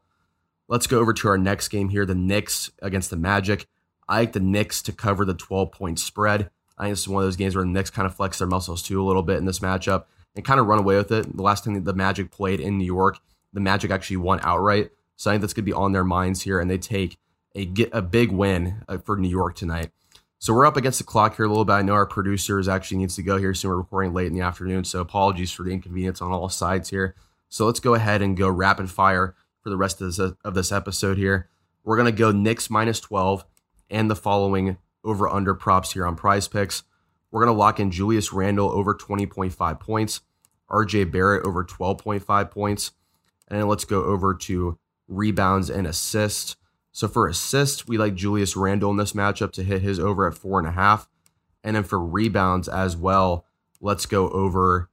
Let's 0.69 0.87
go 0.87 0.99
over 0.99 1.11
to 1.11 1.27
our 1.27 1.37
next 1.37 1.67
game 1.67 1.89
here 1.89 2.05
the 2.05 2.15
Knicks 2.15 2.71
against 2.81 3.09
the 3.09 3.17
Magic. 3.17 3.67
I 4.07 4.19
like 4.19 4.31
the 4.31 4.39
Knicks 4.39 4.81
to 4.83 4.93
cover 4.93 5.25
the 5.25 5.33
12 5.33 5.73
point 5.73 5.99
spread. 5.99 6.51
I 6.77 6.83
think 6.83 6.93
this 6.93 7.01
is 7.01 7.09
one 7.09 7.21
of 7.21 7.27
those 7.27 7.35
games 7.35 7.53
where 7.53 7.65
the 7.65 7.69
Knicks 7.69 7.89
kind 7.89 8.05
of 8.05 8.15
flex 8.15 8.37
their 8.37 8.47
muscles 8.47 8.81
too 8.81 9.01
a 9.01 9.03
little 9.03 9.23
bit 9.23 9.39
in 9.39 9.45
this 9.45 9.59
matchup 9.59 10.05
and 10.35 10.45
kind 10.45 10.59
of 10.59 10.67
run 10.67 10.79
away 10.79 10.95
with 10.95 11.11
it. 11.11 11.35
The 11.35 11.43
last 11.43 11.63
time 11.63 11.83
the 11.83 11.93
Magic 11.93 12.31
played 12.31 12.59
in 12.59 12.77
New 12.77 12.85
York, 12.85 13.19
the 13.53 13.59
Magic 13.59 13.91
actually 13.91 14.17
won 14.17 14.39
outright. 14.43 14.91
So 15.15 15.29
I 15.29 15.33
think 15.33 15.41
that's 15.41 15.53
going 15.53 15.65
to 15.65 15.69
be 15.69 15.73
on 15.73 15.91
their 15.91 16.03
minds 16.03 16.41
here, 16.41 16.59
and 16.59 16.69
they 16.69 16.77
take 16.77 17.17
a 17.53 17.65
get 17.65 17.89
a 17.93 18.01
big 18.01 18.31
win 18.31 18.83
uh, 18.87 18.97
for 18.97 19.17
New 19.17 19.29
York 19.29 19.55
tonight. 19.55 19.91
So 20.39 20.53
we're 20.53 20.65
up 20.65 20.77
against 20.77 20.97
the 20.97 21.03
clock 21.03 21.35
here 21.35 21.45
a 21.45 21.49
little 21.49 21.65
bit. 21.65 21.73
I 21.73 21.81
know 21.83 21.93
our 21.93 22.07
producers 22.07 22.67
actually 22.67 22.97
needs 22.97 23.15
to 23.17 23.21
go 23.21 23.37
here 23.37 23.53
soon. 23.53 23.69
We're 23.69 23.77
recording 23.77 24.13
late 24.13 24.25
in 24.25 24.33
the 24.33 24.41
afternoon, 24.41 24.85
so 24.85 24.99
apologies 24.99 25.51
for 25.51 25.61
the 25.61 25.71
inconvenience 25.71 26.21
on 26.21 26.31
all 26.31 26.49
sides 26.49 26.89
here. 26.89 27.15
So 27.49 27.67
let's 27.67 27.79
go 27.79 27.93
ahead 27.93 28.23
and 28.23 28.35
go 28.35 28.49
rapid 28.49 28.89
fire 28.89 29.35
for 29.61 29.69
the 29.69 29.77
rest 29.77 30.01
of 30.01 30.07
this, 30.07 30.17
of 30.17 30.53
this 30.55 30.71
episode 30.71 31.17
here. 31.17 31.49
We're 31.83 31.97
going 31.97 32.11
to 32.11 32.17
go 32.17 32.31
Knicks 32.31 32.69
minus 32.69 32.99
12 32.99 33.45
and 33.91 34.09
the 34.09 34.15
following 34.15 34.77
over 35.03 35.27
under 35.29 35.53
props 35.53 35.93
here 35.93 36.07
on 36.07 36.15
PrizePicks. 36.15 36.83
We're 37.31 37.45
going 37.45 37.55
to 37.55 37.59
lock 37.59 37.79
in 37.79 37.91
Julius 37.91 38.33
Randle 38.33 38.69
over 38.69 38.93
20.5 38.93 39.79
points, 39.79 40.21
RJ 40.69 41.11
Barrett 41.11 41.45
over 41.45 41.63
12.5 41.63 42.51
points, 42.51 42.91
and 43.47 43.59
then 43.59 43.67
let's 43.67 43.85
go 43.85 44.03
over 44.03 44.33
to 44.33 44.77
rebounds 45.07 45.69
and 45.69 45.87
assists. 45.87 46.57
So 46.91 47.07
for 47.07 47.27
assists, 47.27 47.87
we 47.87 47.97
like 47.97 48.15
Julius 48.15 48.55
Randle 48.55 48.91
in 48.91 48.97
this 48.97 49.13
matchup 49.13 49.53
to 49.53 49.63
hit 49.63 49.81
his 49.81 49.99
over 49.99 50.27
at 50.27 50.35
four 50.35 50.59
and 50.59 50.67
a 50.67 50.71
half. 50.71 51.07
And 51.63 51.75
then 51.75 51.83
for 51.83 51.99
rebounds 51.99 52.67
as 52.67 52.97
well, 52.97 53.45
let's 53.79 54.05
go 54.05 54.29
over 54.29 54.89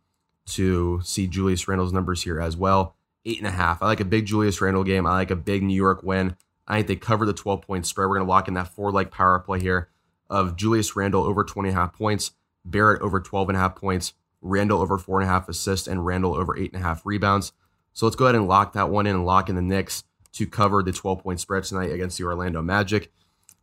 to 0.46 1.00
see 1.02 1.26
Julius 1.26 1.66
Randle's 1.66 1.92
numbers 1.92 2.22
here 2.22 2.40
as 2.40 2.56
well. 2.56 2.94
Eight 3.24 3.38
and 3.38 3.46
a 3.46 3.52
half. 3.52 3.82
I 3.82 3.86
like 3.86 4.00
a 4.00 4.04
big 4.04 4.26
Julius 4.26 4.60
Randle 4.60 4.84
game. 4.84 5.06
I 5.06 5.12
like 5.12 5.30
a 5.30 5.36
big 5.36 5.62
New 5.62 5.74
York 5.74 6.02
win. 6.02 6.36
I 6.66 6.76
think 6.76 6.86
they 6.86 6.96
cover 6.96 7.26
the 7.26 7.32
12 7.32 7.62
point 7.62 7.86
spread. 7.86 8.08
We're 8.08 8.16
going 8.16 8.26
to 8.26 8.30
lock 8.30 8.48
in 8.48 8.54
that 8.54 8.68
four 8.68 8.92
leg 8.92 9.10
power 9.10 9.38
play 9.40 9.60
here 9.60 9.88
of 10.30 10.56
Julius 10.56 10.96
Randle 10.96 11.24
over 11.24 11.44
20 11.44 11.68
and 11.68 11.78
a 11.78 11.80
half 11.80 11.92
points, 11.92 12.32
Barrett 12.64 13.02
over 13.02 13.20
12 13.20 13.50
and 13.50 13.56
a 13.56 13.60
half 13.60 13.76
points, 13.76 14.12
Randle 14.40 14.80
over 14.80 14.98
four 14.98 15.20
and 15.20 15.28
a 15.28 15.32
half 15.32 15.48
assists, 15.48 15.88
and 15.88 16.04
Randle 16.06 16.34
over 16.34 16.56
eight 16.56 16.72
and 16.72 16.82
a 16.82 16.86
half 16.86 17.04
rebounds. 17.04 17.52
So 17.92 18.06
let's 18.06 18.16
go 18.16 18.26
ahead 18.26 18.36
and 18.36 18.46
lock 18.46 18.74
that 18.74 18.90
one 18.90 19.06
in 19.06 19.16
and 19.16 19.26
lock 19.26 19.48
in 19.48 19.56
the 19.56 19.62
Knicks 19.62 20.04
to 20.32 20.46
cover 20.46 20.82
the 20.82 20.92
12 20.92 21.22
point 21.22 21.40
spread 21.40 21.64
tonight 21.64 21.90
against 21.90 22.18
the 22.18 22.24
Orlando 22.24 22.62
Magic. 22.62 23.10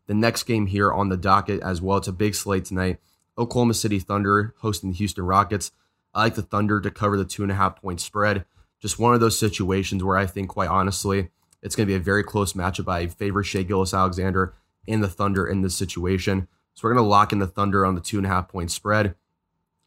The 0.07 0.13
next 0.13 0.43
game 0.43 0.67
here 0.67 0.91
on 0.91 1.09
the 1.09 1.17
docket 1.17 1.61
as 1.61 1.81
well. 1.81 1.97
It's 1.97 2.07
a 2.07 2.13
big 2.13 2.35
slate 2.35 2.65
tonight. 2.65 2.99
Oklahoma 3.37 3.73
City 3.73 3.99
Thunder 3.99 4.53
hosting 4.59 4.91
the 4.91 4.97
Houston 4.97 5.25
Rockets. 5.25 5.71
I 6.13 6.23
like 6.23 6.35
the 6.35 6.41
Thunder 6.41 6.79
to 6.81 6.91
cover 6.91 7.17
the 7.17 7.25
two 7.25 7.43
and 7.43 7.51
a 7.51 7.55
half 7.55 7.81
point 7.81 8.01
spread. 8.01 8.45
Just 8.81 8.99
one 8.99 9.13
of 9.13 9.19
those 9.19 9.39
situations 9.39 10.03
where 10.03 10.17
I 10.17 10.25
think, 10.25 10.49
quite 10.49 10.69
honestly, 10.69 11.29
it's 11.61 11.75
going 11.75 11.87
to 11.87 11.91
be 11.91 11.97
a 11.97 11.99
very 11.99 12.23
close 12.23 12.53
matchup. 12.53 12.91
I 12.91 13.07
favor 13.07 13.43
Shai 13.43 13.63
Gilgeous-Alexander 13.63 14.53
and 14.87 15.03
the 15.03 15.07
Thunder 15.07 15.47
in 15.47 15.61
this 15.61 15.75
situation. 15.75 16.47
So 16.73 16.81
we're 16.83 16.93
going 16.93 17.03
to 17.03 17.09
lock 17.09 17.31
in 17.31 17.39
the 17.39 17.47
Thunder 17.47 17.85
on 17.85 17.95
the 17.95 18.01
two 18.01 18.17
and 18.17 18.25
a 18.25 18.29
half 18.29 18.47
point 18.47 18.71
spread. 18.71 19.15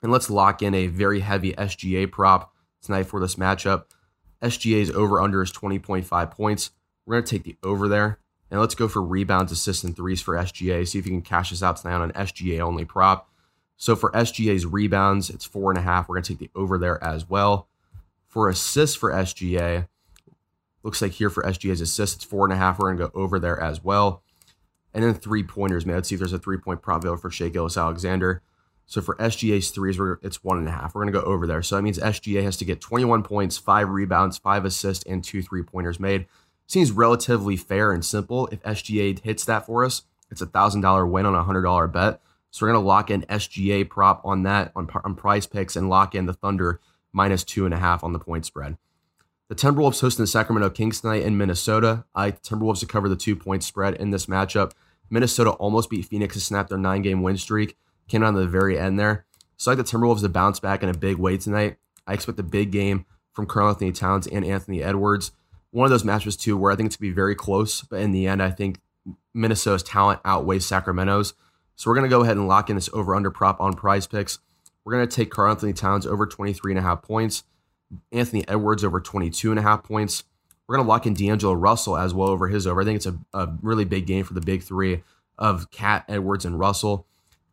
And 0.02 0.12
let's 0.12 0.30
lock 0.30 0.62
in 0.62 0.74
a 0.74 0.86
very 0.86 1.20
heavy 1.20 1.52
SGA 1.52 2.10
prop 2.10 2.52
tonight 2.80 3.04
for 3.04 3.20
this 3.20 3.34
matchup. 3.34 3.84
SGA's 4.42 4.90
over 4.90 5.20
under 5.20 5.42
is 5.42 5.52
20.5 5.52 6.30
points. 6.30 6.70
We're 7.04 7.16
going 7.16 7.24
to 7.24 7.30
take 7.30 7.44
the 7.44 7.56
over 7.62 7.88
there. 7.88 8.18
And 8.50 8.60
let's 8.60 8.74
go 8.74 8.88
for 8.88 9.02
rebounds, 9.02 9.52
assists, 9.52 9.84
and 9.84 9.94
threes 9.94 10.22
for 10.22 10.34
SGA. 10.34 10.86
See 10.86 10.98
if 10.98 11.06
you 11.06 11.12
can 11.12 11.22
cash 11.22 11.50
this 11.50 11.62
out 11.62 11.76
tonight 11.76 11.96
on 11.96 12.10
an 12.10 12.12
SGA 12.12 12.60
only 12.60 12.84
prop. 12.84 13.28
So 13.76 13.94
for 13.94 14.10
SGA's 14.12 14.66
rebounds, 14.66 15.30
it's 15.30 15.44
four 15.44 15.70
and 15.70 15.78
a 15.78 15.82
half. 15.82 16.08
We're 16.08 16.16
going 16.16 16.24
to 16.24 16.32
take 16.32 16.38
the 16.38 16.58
over 16.58 16.78
there 16.78 17.02
as 17.02 17.28
well. 17.28 17.68
For 18.26 18.48
assists 18.48 18.96
for 18.96 19.12
SGA, 19.12 19.88
looks 20.82 21.02
like 21.02 21.12
here 21.12 21.30
for 21.30 21.42
SGA's 21.42 21.80
assists, 21.80 22.16
it's 22.16 22.24
four 22.24 22.46
and 22.46 22.52
a 22.52 22.56
half. 22.56 22.78
We're 22.78 22.94
going 22.94 22.98
to 22.98 23.08
go 23.08 23.20
over 23.20 23.38
there 23.38 23.60
as 23.60 23.84
well. 23.84 24.22
And 24.98 25.06
then 25.06 25.14
three 25.14 25.44
pointers, 25.44 25.86
man. 25.86 25.94
Let's 25.94 26.08
see 26.08 26.16
if 26.16 26.18
there's 26.18 26.32
a 26.32 26.40
three 26.40 26.56
point 26.56 26.82
prop 26.82 27.02
available 27.02 27.20
for 27.20 27.30
Shai 27.30 27.50
Gilgeous-Alexander. 27.50 28.42
So 28.86 29.00
for 29.00 29.14
SGA's 29.14 29.70
threes, 29.70 29.96
it's 30.22 30.42
one 30.42 30.58
and 30.58 30.66
a 30.66 30.72
half. 30.72 30.92
We're 30.92 31.02
going 31.02 31.12
to 31.14 31.20
go 31.20 31.24
over 31.24 31.46
there. 31.46 31.62
So 31.62 31.76
that 31.76 31.82
means 31.82 32.00
SGA 32.00 32.42
has 32.42 32.56
to 32.56 32.64
get 32.64 32.80
21 32.80 33.22
points, 33.22 33.56
five 33.56 33.90
rebounds, 33.90 34.38
five 34.38 34.64
assists, 34.64 35.04
and 35.04 35.22
two 35.22 35.40
three 35.40 35.62
pointers 35.62 36.00
made. 36.00 36.26
Seems 36.66 36.90
relatively 36.90 37.56
fair 37.56 37.92
and 37.92 38.04
simple. 38.04 38.48
If 38.48 38.60
SGA 38.64 39.20
hits 39.20 39.44
that 39.44 39.66
for 39.66 39.84
us, 39.84 40.02
it's 40.32 40.42
a 40.42 40.46
$1,000 40.46 41.08
win 41.08 41.26
on 41.26 41.34
a 41.36 41.44
$100 41.44 41.92
bet. 41.92 42.20
So 42.50 42.66
we're 42.66 42.72
going 42.72 42.82
to 42.82 42.88
lock 42.88 43.08
in 43.08 43.22
SGA 43.22 43.88
prop 43.88 44.20
on 44.24 44.42
that 44.42 44.72
on, 44.74 44.90
on 45.04 45.14
PrizePicks 45.14 45.76
and 45.76 45.88
lock 45.88 46.16
in 46.16 46.26
the 46.26 46.34
Thunder 46.34 46.80
minus 47.12 47.44
two 47.44 47.66
and 47.66 47.72
a 47.72 47.78
half 47.78 48.02
on 48.02 48.12
the 48.12 48.18
point 48.18 48.46
spread. 48.46 48.76
The 49.46 49.54
Timberwolves 49.54 50.00
hosting 50.00 50.24
the 50.24 50.26
Sacramento 50.26 50.70
Kings 50.70 51.00
tonight 51.00 51.22
in 51.22 51.38
Minnesota. 51.38 52.04
I 52.16 52.32
Timberwolves 52.32 52.80
to 52.80 52.86
cover 52.86 53.08
the 53.08 53.14
two 53.14 53.36
point 53.36 53.62
spread 53.62 53.94
in 53.94 54.10
this 54.10 54.26
matchup. 54.26 54.72
Minnesota 55.10 55.50
almost 55.50 55.90
beat 55.90 56.06
Phoenix 56.06 56.34
to 56.34 56.40
snap 56.40 56.68
their 56.68 56.78
nine 56.78 57.02
game 57.02 57.22
win 57.22 57.36
streak. 57.36 57.76
Came 58.08 58.22
down 58.22 58.34
to 58.34 58.40
the 58.40 58.46
very 58.46 58.78
end 58.78 58.98
there. 58.98 59.26
So 59.56 59.70
I 59.70 59.74
like 59.74 59.84
the 59.84 59.90
Timberwolves 59.90 60.20
to 60.20 60.28
bounce 60.28 60.60
back 60.60 60.82
in 60.82 60.88
a 60.88 60.94
big 60.94 61.16
way 61.16 61.36
tonight. 61.36 61.76
I 62.06 62.14
expect 62.14 62.38
a 62.38 62.44
big 62.44 62.70
game 62.70 63.04
from 63.32 63.46
Karl-Anthony 63.46 63.92
Towns 63.92 64.26
and 64.26 64.44
Anthony 64.44 64.82
Edwards. 64.82 65.32
One 65.70 65.84
of 65.84 65.90
those 65.90 66.04
matches 66.04 66.36
too, 66.36 66.56
where 66.56 66.72
I 66.72 66.76
think 66.76 66.86
it's 66.86 66.96
gonna 66.96 67.10
be 67.10 67.14
very 67.14 67.34
close, 67.34 67.82
but 67.82 68.00
in 68.00 68.12
the 68.12 68.26
end, 68.26 68.42
I 68.42 68.50
think 68.50 68.80
Minnesota's 69.34 69.82
talent 69.82 70.20
outweighs 70.24 70.64
Sacramento's. 70.64 71.34
So 71.76 71.90
we're 71.90 71.94
gonna 71.94 72.08
go 72.08 72.22
ahead 72.22 72.36
and 72.36 72.48
lock 72.48 72.70
in 72.70 72.76
this 72.76 72.90
over 72.92 73.14
under 73.14 73.30
prop 73.30 73.60
on 73.60 73.74
PrizePicks. 73.74 74.38
We're 74.84 74.92
gonna 74.94 75.06
take 75.06 75.30
Karl-Anthony 75.30 75.72
Towns 75.72 76.06
over 76.06 76.26
23 76.26 76.72
and 76.72 76.78
a 76.78 76.82
half 76.82 77.02
points, 77.02 77.44
Anthony 78.10 78.46
Edwards 78.48 78.84
over 78.84 79.00
22 79.00 79.50
and 79.50 79.58
a 79.58 79.62
half 79.62 79.82
points. 79.82 80.24
We're 80.68 80.76
gonna 80.76 80.88
lock 80.88 81.06
in 81.06 81.14
D'Angelo 81.14 81.54
Russell 81.54 81.96
as 81.96 82.12
well 82.12 82.28
over 82.28 82.48
his 82.48 82.66
over. 82.66 82.82
I 82.82 82.84
think 82.84 82.96
it's 82.96 83.06
a, 83.06 83.18
a 83.32 83.48
really 83.62 83.86
big 83.86 84.06
game 84.06 84.24
for 84.24 84.34
the 84.34 84.40
big 84.42 84.62
three 84.62 85.02
of 85.38 85.70
KAT, 85.70 86.04
Edwards, 86.08 86.44
and 86.44 86.58
Russell. 86.58 87.06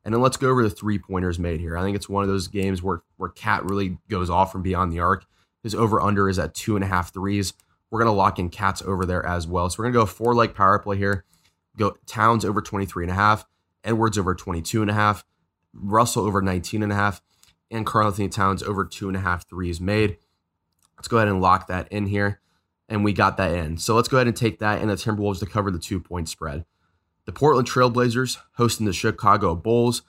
And 0.04 0.14
then 0.14 0.22
let's 0.22 0.38
go 0.38 0.50
over 0.50 0.62
the 0.62 0.70
three 0.70 1.00
pointers 1.00 1.40
made 1.40 1.60
here. 1.60 1.78
I 1.78 1.82
think 1.82 1.96
it's 1.96 2.10
one 2.10 2.24
of 2.24 2.30
those 2.30 2.48
games 2.48 2.84
where 2.84 3.04
where 3.18 3.30
KAT 3.30 3.64
really 3.64 3.98
goes 4.10 4.30
off 4.30 4.52
from 4.52 4.62
beyond 4.62 4.92
the 4.92 5.00
arc. 5.00 5.26
His 5.64 5.74
over 5.74 6.02
under 6.02 6.30
is 6.30 6.38
at 6.38 6.54
two 6.54 6.76
and 6.76 6.84
a 6.84 6.88
half 6.88 7.14
threes. 7.14 7.54
We're 7.90 8.00
gonna 8.00 8.14
lock 8.14 8.38
in 8.38 8.50
KAT's 8.50 8.82
over 8.82 9.06
there 9.06 9.26
as 9.26 9.48
well. 9.48 9.70
So 9.70 9.78
we're 9.80 9.86
gonna 9.86 10.04
go 10.04 10.06
four 10.06 10.36
leg 10.36 10.54
power 10.54 10.78
play 10.78 10.98
here. 10.98 11.24
Go 11.78 11.98
Towns 12.06 12.44
over 12.44 12.62
23 12.62 13.06
and 13.06 13.12
a 13.12 13.16
half, 13.16 13.46
Edwards 13.84 14.18
over 14.18 14.36
22 14.36 14.82
and 14.82 14.92
a 14.92 14.94
half, 14.94 15.24
Russell 15.74 16.26
over 16.26 16.42
19 16.42 16.84
and 16.84 16.92
a 16.92 16.96
half, 16.96 17.22
and 17.72 17.86
Karl-Anthony 17.86 18.30
Towns 18.30 18.64
over 18.64 18.86
two 18.86 19.08
and 19.08 19.18
a 19.18 19.22
half 19.22 19.48
threes 19.48 19.82
made. 19.82 20.18
Let's 20.98 21.08
go 21.08 21.18
ahead 21.18 21.28
and 21.28 21.42
lock 21.42 21.68
that 21.68 21.92
in 21.92 22.08
here. 22.08 22.42
And 22.88 23.04
we 23.04 23.14
got 23.14 23.38
that 23.38 23.52
in. 23.52 23.78
So 23.78 23.96
let's 23.96 24.08
go 24.08 24.18
ahead 24.18 24.28
and 24.28 24.36
take 24.36 24.60
that 24.60 24.80
and 24.80 24.90
the 24.90 24.96
Timberwolves 24.96 25.40
to 25.40 25.46
cover 25.46 25.72
the 25.72 25.80
two 25.80 26.00
point 26.00 26.30
spread. 26.30 26.66
The 27.26 27.32
Portland 27.32 27.68
Trailblazers 27.68 28.38
hosting 28.58 28.86
the 28.86 28.94
Chicago 28.94 29.56
Bulls. 29.56 30.04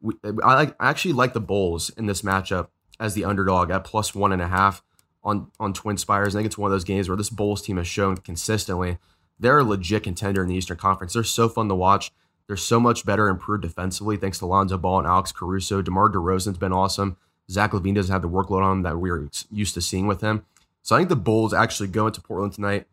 We, 0.00 0.14
I, 0.24 0.54
like, 0.54 0.74
I 0.80 0.88
actually 0.88 1.12
like 1.12 1.34
the 1.34 1.40
Bulls 1.40 1.90
in 1.90 2.06
this 2.06 2.22
matchup 2.22 2.68
as 2.98 3.14
the 3.14 3.24
underdog 3.24 3.70
at 3.70 3.84
plus 3.84 4.14
one 4.14 4.32
and 4.32 4.40
a 4.40 4.48
half 4.48 4.82
on 5.22 5.50
on 5.60 5.74
TwinSpires. 5.74 6.28
I 6.28 6.30
think 6.30 6.46
it's 6.46 6.58
one 6.58 6.70
of 6.70 6.74
those 6.74 6.84
games 6.84 7.08
where 7.08 7.16
this 7.16 7.30
Bulls 7.30 7.60
team 7.60 7.76
has 7.76 7.86
shown 7.86 8.16
consistently 8.16 8.98
they're 9.42 9.58
a 9.58 9.64
legit 9.64 10.04
contender 10.04 10.42
in 10.42 10.48
the 10.48 10.54
Eastern 10.54 10.76
Conference. 10.76 11.12
They're 11.12 11.24
so 11.24 11.48
fun 11.48 11.68
to 11.68 11.74
watch. 11.74 12.12
They're 12.46 12.56
so 12.56 12.78
much 12.78 13.04
better 13.04 13.28
improved 13.28 13.62
defensively 13.62 14.16
thanks 14.16 14.38
to 14.38 14.46
Lonzo 14.46 14.78
Ball 14.78 15.00
and 15.00 15.06
Alex 15.06 15.32
Caruso. 15.32 15.82
DeMar 15.82 16.10
DeRozan's 16.10 16.58
been 16.58 16.72
awesome. 16.72 17.16
Zach 17.50 17.72
LaVine 17.72 17.94
doesn't 17.94 18.12
have 18.12 18.22
the 18.22 18.28
workload 18.28 18.62
on 18.62 18.78
him 18.78 18.82
that 18.82 18.98
we 18.98 19.10
are 19.10 19.28
used 19.50 19.74
to 19.74 19.80
seeing 19.80 20.06
with 20.06 20.20
him. 20.20 20.44
So 20.82 20.96
I 20.96 20.98
think 20.98 21.08
the 21.08 21.16
Bulls 21.16 21.54
actually 21.54 21.88
go 21.88 22.06
into 22.06 22.20
Portland 22.20 22.52
tonight 22.52 22.86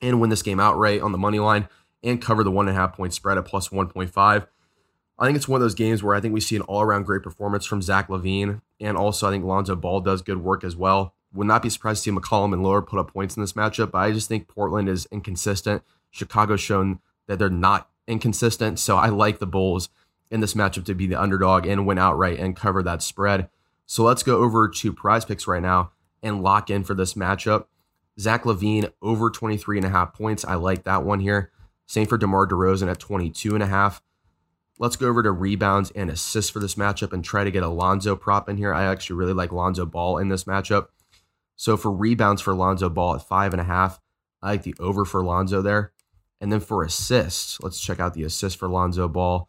and 0.00 0.20
win 0.20 0.30
this 0.30 0.42
game 0.42 0.60
outright 0.60 1.00
on 1.00 1.12
the 1.12 1.18
money 1.18 1.38
line 1.38 1.68
and 2.02 2.22
cover 2.22 2.42
the 2.42 2.50
one 2.50 2.68
and 2.68 2.76
a 2.76 2.80
half 2.80 2.96
point 2.96 3.12
spread 3.12 3.38
at 3.38 3.44
plus 3.44 3.68
1.5. 3.68 4.46
I 5.20 5.26
think 5.26 5.36
it's 5.36 5.48
one 5.48 5.60
of 5.60 5.64
those 5.64 5.74
games 5.74 6.02
where 6.02 6.14
I 6.14 6.20
think 6.20 6.32
we 6.32 6.40
see 6.40 6.56
an 6.56 6.62
all 6.62 6.80
around 6.80 7.04
great 7.04 7.22
performance 7.22 7.66
from 7.66 7.82
Zach 7.82 8.08
LaVine. 8.08 8.62
And 8.80 8.96
also, 8.96 9.28
I 9.28 9.30
think 9.30 9.44
Lonzo 9.44 9.74
Ball 9.74 10.00
does 10.00 10.22
good 10.22 10.38
work 10.38 10.62
as 10.62 10.76
well. 10.76 11.14
Would 11.34 11.46
not 11.46 11.62
be 11.62 11.70
surprised 11.70 12.04
to 12.04 12.10
see 12.10 12.16
McCollum 12.16 12.54
and 12.54 12.64
Lillard 12.64 12.86
put 12.86 13.00
up 13.00 13.12
points 13.12 13.36
in 13.36 13.42
this 13.42 13.52
matchup, 13.52 13.90
but 13.90 13.98
I 13.98 14.12
just 14.12 14.28
think 14.28 14.48
Portland 14.48 14.88
is 14.88 15.06
inconsistent. 15.10 15.82
Chicago's 16.10 16.60
shown 16.60 17.00
that 17.26 17.38
they're 17.38 17.50
not 17.50 17.90
inconsistent. 18.06 18.78
So 18.78 18.96
I 18.96 19.08
like 19.08 19.38
the 19.38 19.46
Bulls 19.46 19.90
in 20.30 20.40
this 20.40 20.54
matchup 20.54 20.84
to 20.86 20.94
be 20.94 21.06
the 21.06 21.20
underdog 21.20 21.66
and 21.66 21.86
win 21.86 21.98
outright 21.98 22.38
and 22.38 22.56
cover 22.56 22.82
that 22.82 23.02
spread. 23.02 23.50
So 23.86 24.04
let's 24.04 24.22
go 24.22 24.38
over 24.38 24.68
to 24.68 24.92
PrizePicks 24.92 25.46
right 25.46 25.62
now 25.62 25.90
and 26.22 26.42
lock 26.42 26.70
in 26.70 26.84
for 26.84 26.94
this 26.94 27.14
matchup. 27.14 27.66
Zach 28.18 28.44
LaVine 28.44 28.90
over 29.00 29.30
23 29.30 29.78
and 29.78 29.86
a 29.86 29.90
half 29.90 30.12
points. 30.12 30.44
I 30.44 30.54
like 30.54 30.84
that 30.84 31.04
one 31.04 31.20
here. 31.20 31.52
Same 31.86 32.06
for 32.06 32.18
DeMar 32.18 32.46
DeRozan 32.46 32.90
at 32.90 32.98
22 32.98 33.54
and 33.54 33.62
a 33.62 33.66
half. 33.66 34.02
Let's 34.78 34.96
go 34.96 35.08
over 35.08 35.22
to 35.22 35.32
rebounds 35.32 35.90
and 35.92 36.10
assists 36.10 36.50
for 36.50 36.60
this 36.60 36.74
matchup 36.74 37.12
and 37.12 37.24
try 37.24 37.44
to 37.44 37.50
get 37.50 37.62
a 37.62 37.68
Lonzo 37.68 38.14
prop 38.14 38.48
in 38.48 38.56
here. 38.56 38.72
I 38.72 38.84
actually 38.84 39.16
really 39.16 39.32
like 39.32 39.52
Lonzo 39.52 39.86
Ball 39.86 40.18
in 40.18 40.28
this 40.28 40.44
matchup. 40.44 40.88
So 41.56 41.76
for 41.76 41.90
rebounds 41.90 42.40
for 42.40 42.54
Lonzo 42.54 42.88
Ball 42.88 43.16
at 43.16 43.26
five 43.26 43.52
and 43.52 43.60
a 43.60 43.64
half, 43.64 44.00
I 44.40 44.50
like 44.50 44.62
the 44.62 44.76
over 44.78 45.04
for 45.04 45.24
Lonzo 45.24 45.62
there. 45.62 45.92
And 46.40 46.52
then 46.52 46.60
for 46.60 46.84
assists, 46.84 47.60
let's 47.60 47.80
check 47.80 47.98
out 47.98 48.14
the 48.14 48.22
assist 48.22 48.56
for 48.58 48.68
Lonzo 48.68 49.08
Ball. 49.08 49.48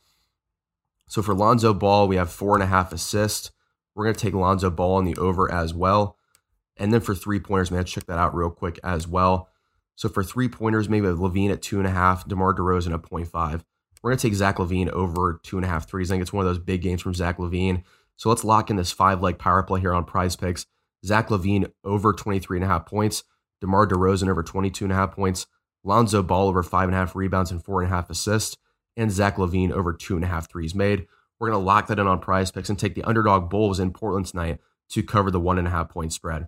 So 1.08 1.22
for 1.22 1.36
Lonzo 1.36 1.74
Ball, 1.74 2.08
we 2.08 2.16
have 2.16 2.32
four 2.32 2.56
and 2.56 2.64
a 2.64 2.68
half 2.68 2.92
assists. 2.92 3.52
We're 3.94 4.06
going 4.06 4.16
to 4.16 4.22
take 4.22 4.34
Lonzo 4.34 4.70
Ball 4.70 4.96
on 4.96 5.06
the 5.06 5.16
over 5.18 5.52
as 5.52 5.74
well. 5.74 6.18
And 6.80 6.94
then 6.94 7.02
for 7.02 7.14
three 7.14 7.40
pointers, 7.40 7.72
man, 7.72 7.84
check 7.84 8.06
that 8.06 8.18
out 8.18 8.34
real 8.34 8.50
quick 8.50 8.80
as 8.84 9.08
well. 9.08 9.50
So 9.96 10.08
for 10.08 10.24
three 10.24 10.48
pointers, 10.48 10.88
maybe 10.88 11.08
LaVine 11.08 11.52
at 11.52 11.62
two 11.62 11.78
and 11.78 11.88
a 11.88 11.92
half, 11.92 12.28
DeMar 12.28 12.54
DeRozan 12.54 12.94
at 12.94 13.02
0.5. 13.02 13.64
We're 14.02 14.12
going 14.12 14.18
to 14.18 14.28
take 14.28 14.34
Zach 14.34 14.56
LaVine 14.56 14.90
over 14.92 15.42
two 15.44 15.58
and 15.58 15.66
a 15.66 15.70
half 15.70 15.90
threes. 15.90 16.10
I 16.10 16.14
think 16.14 16.22
it's 16.22 16.32
one 16.32 16.46
of 16.46 16.50
those 16.50 16.64
big 16.64 16.82
games 16.82 17.02
from 17.02 17.14
Zach 17.14 17.38
LaVine. 17.38 17.84
So 18.16 18.30
let's 18.30 18.46
lock 18.46 18.70
in 18.70 18.78
this 18.78 18.94
five 18.94 19.22
leg 19.22 19.38
power 19.38 19.62
play 19.62 19.82
here 19.82 19.94
on 19.94 20.06
PrizePicks. 20.06 20.66
Zach 21.06 21.28
LaVine 21.28 21.72
over 21.84 22.14
23 22.14 22.58
and 22.58 22.64
a 22.64 22.68
half 22.68 22.86
points, 22.86 23.24
DeMar 23.62 23.88
DeRozan 23.88 24.30
over 24.30 24.44
22 24.44 24.86
and 24.86 24.92
a 24.94 24.96
half 24.96 25.16
points, 25.16 25.48
Lonzo 25.84 26.24
Ball 26.24 26.48
over 26.48 26.64
five 26.64 26.88
and 26.88 26.96
a 26.96 26.98
half 26.98 27.16
rebounds 27.16 27.52
and 27.52 27.64
four 27.64 27.82
and 27.82 27.92
a 27.92 27.96
half 27.96 28.10
assists, 28.10 28.58
and 28.96 29.12
Zach 29.12 29.38
LaVine 29.38 29.72
over 29.72 29.94
two 29.94 30.16
and 30.16 30.24
a 30.24 30.28
half 30.28 30.50
threes 30.50 30.76
made. 30.76 31.08
We're 31.40 31.50
going 31.50 31.60
to 31.62 31.66
lock 31.66 31.88
that 31.88 32.00
in 32.00 32.08
on 32.08 32.22
PrizePicks 32.22 32.70
and 32.70 32.78
take 32.78 32.96
the 32.96 33.04
underdog 33.04 33.50
Bulls 33.50 33.80
in 33.80 33.94
Portland 33.94 34.26
tonight 34.26 34.60
to 34.90 35.04
cover 35.04 35.32
the 35.32 35.40
one 35.40 35.58
and 35.58 35.68
a 35.68 35.72
half 35.72 35.90
point 35.90 36.12
spread. 36.12 36.48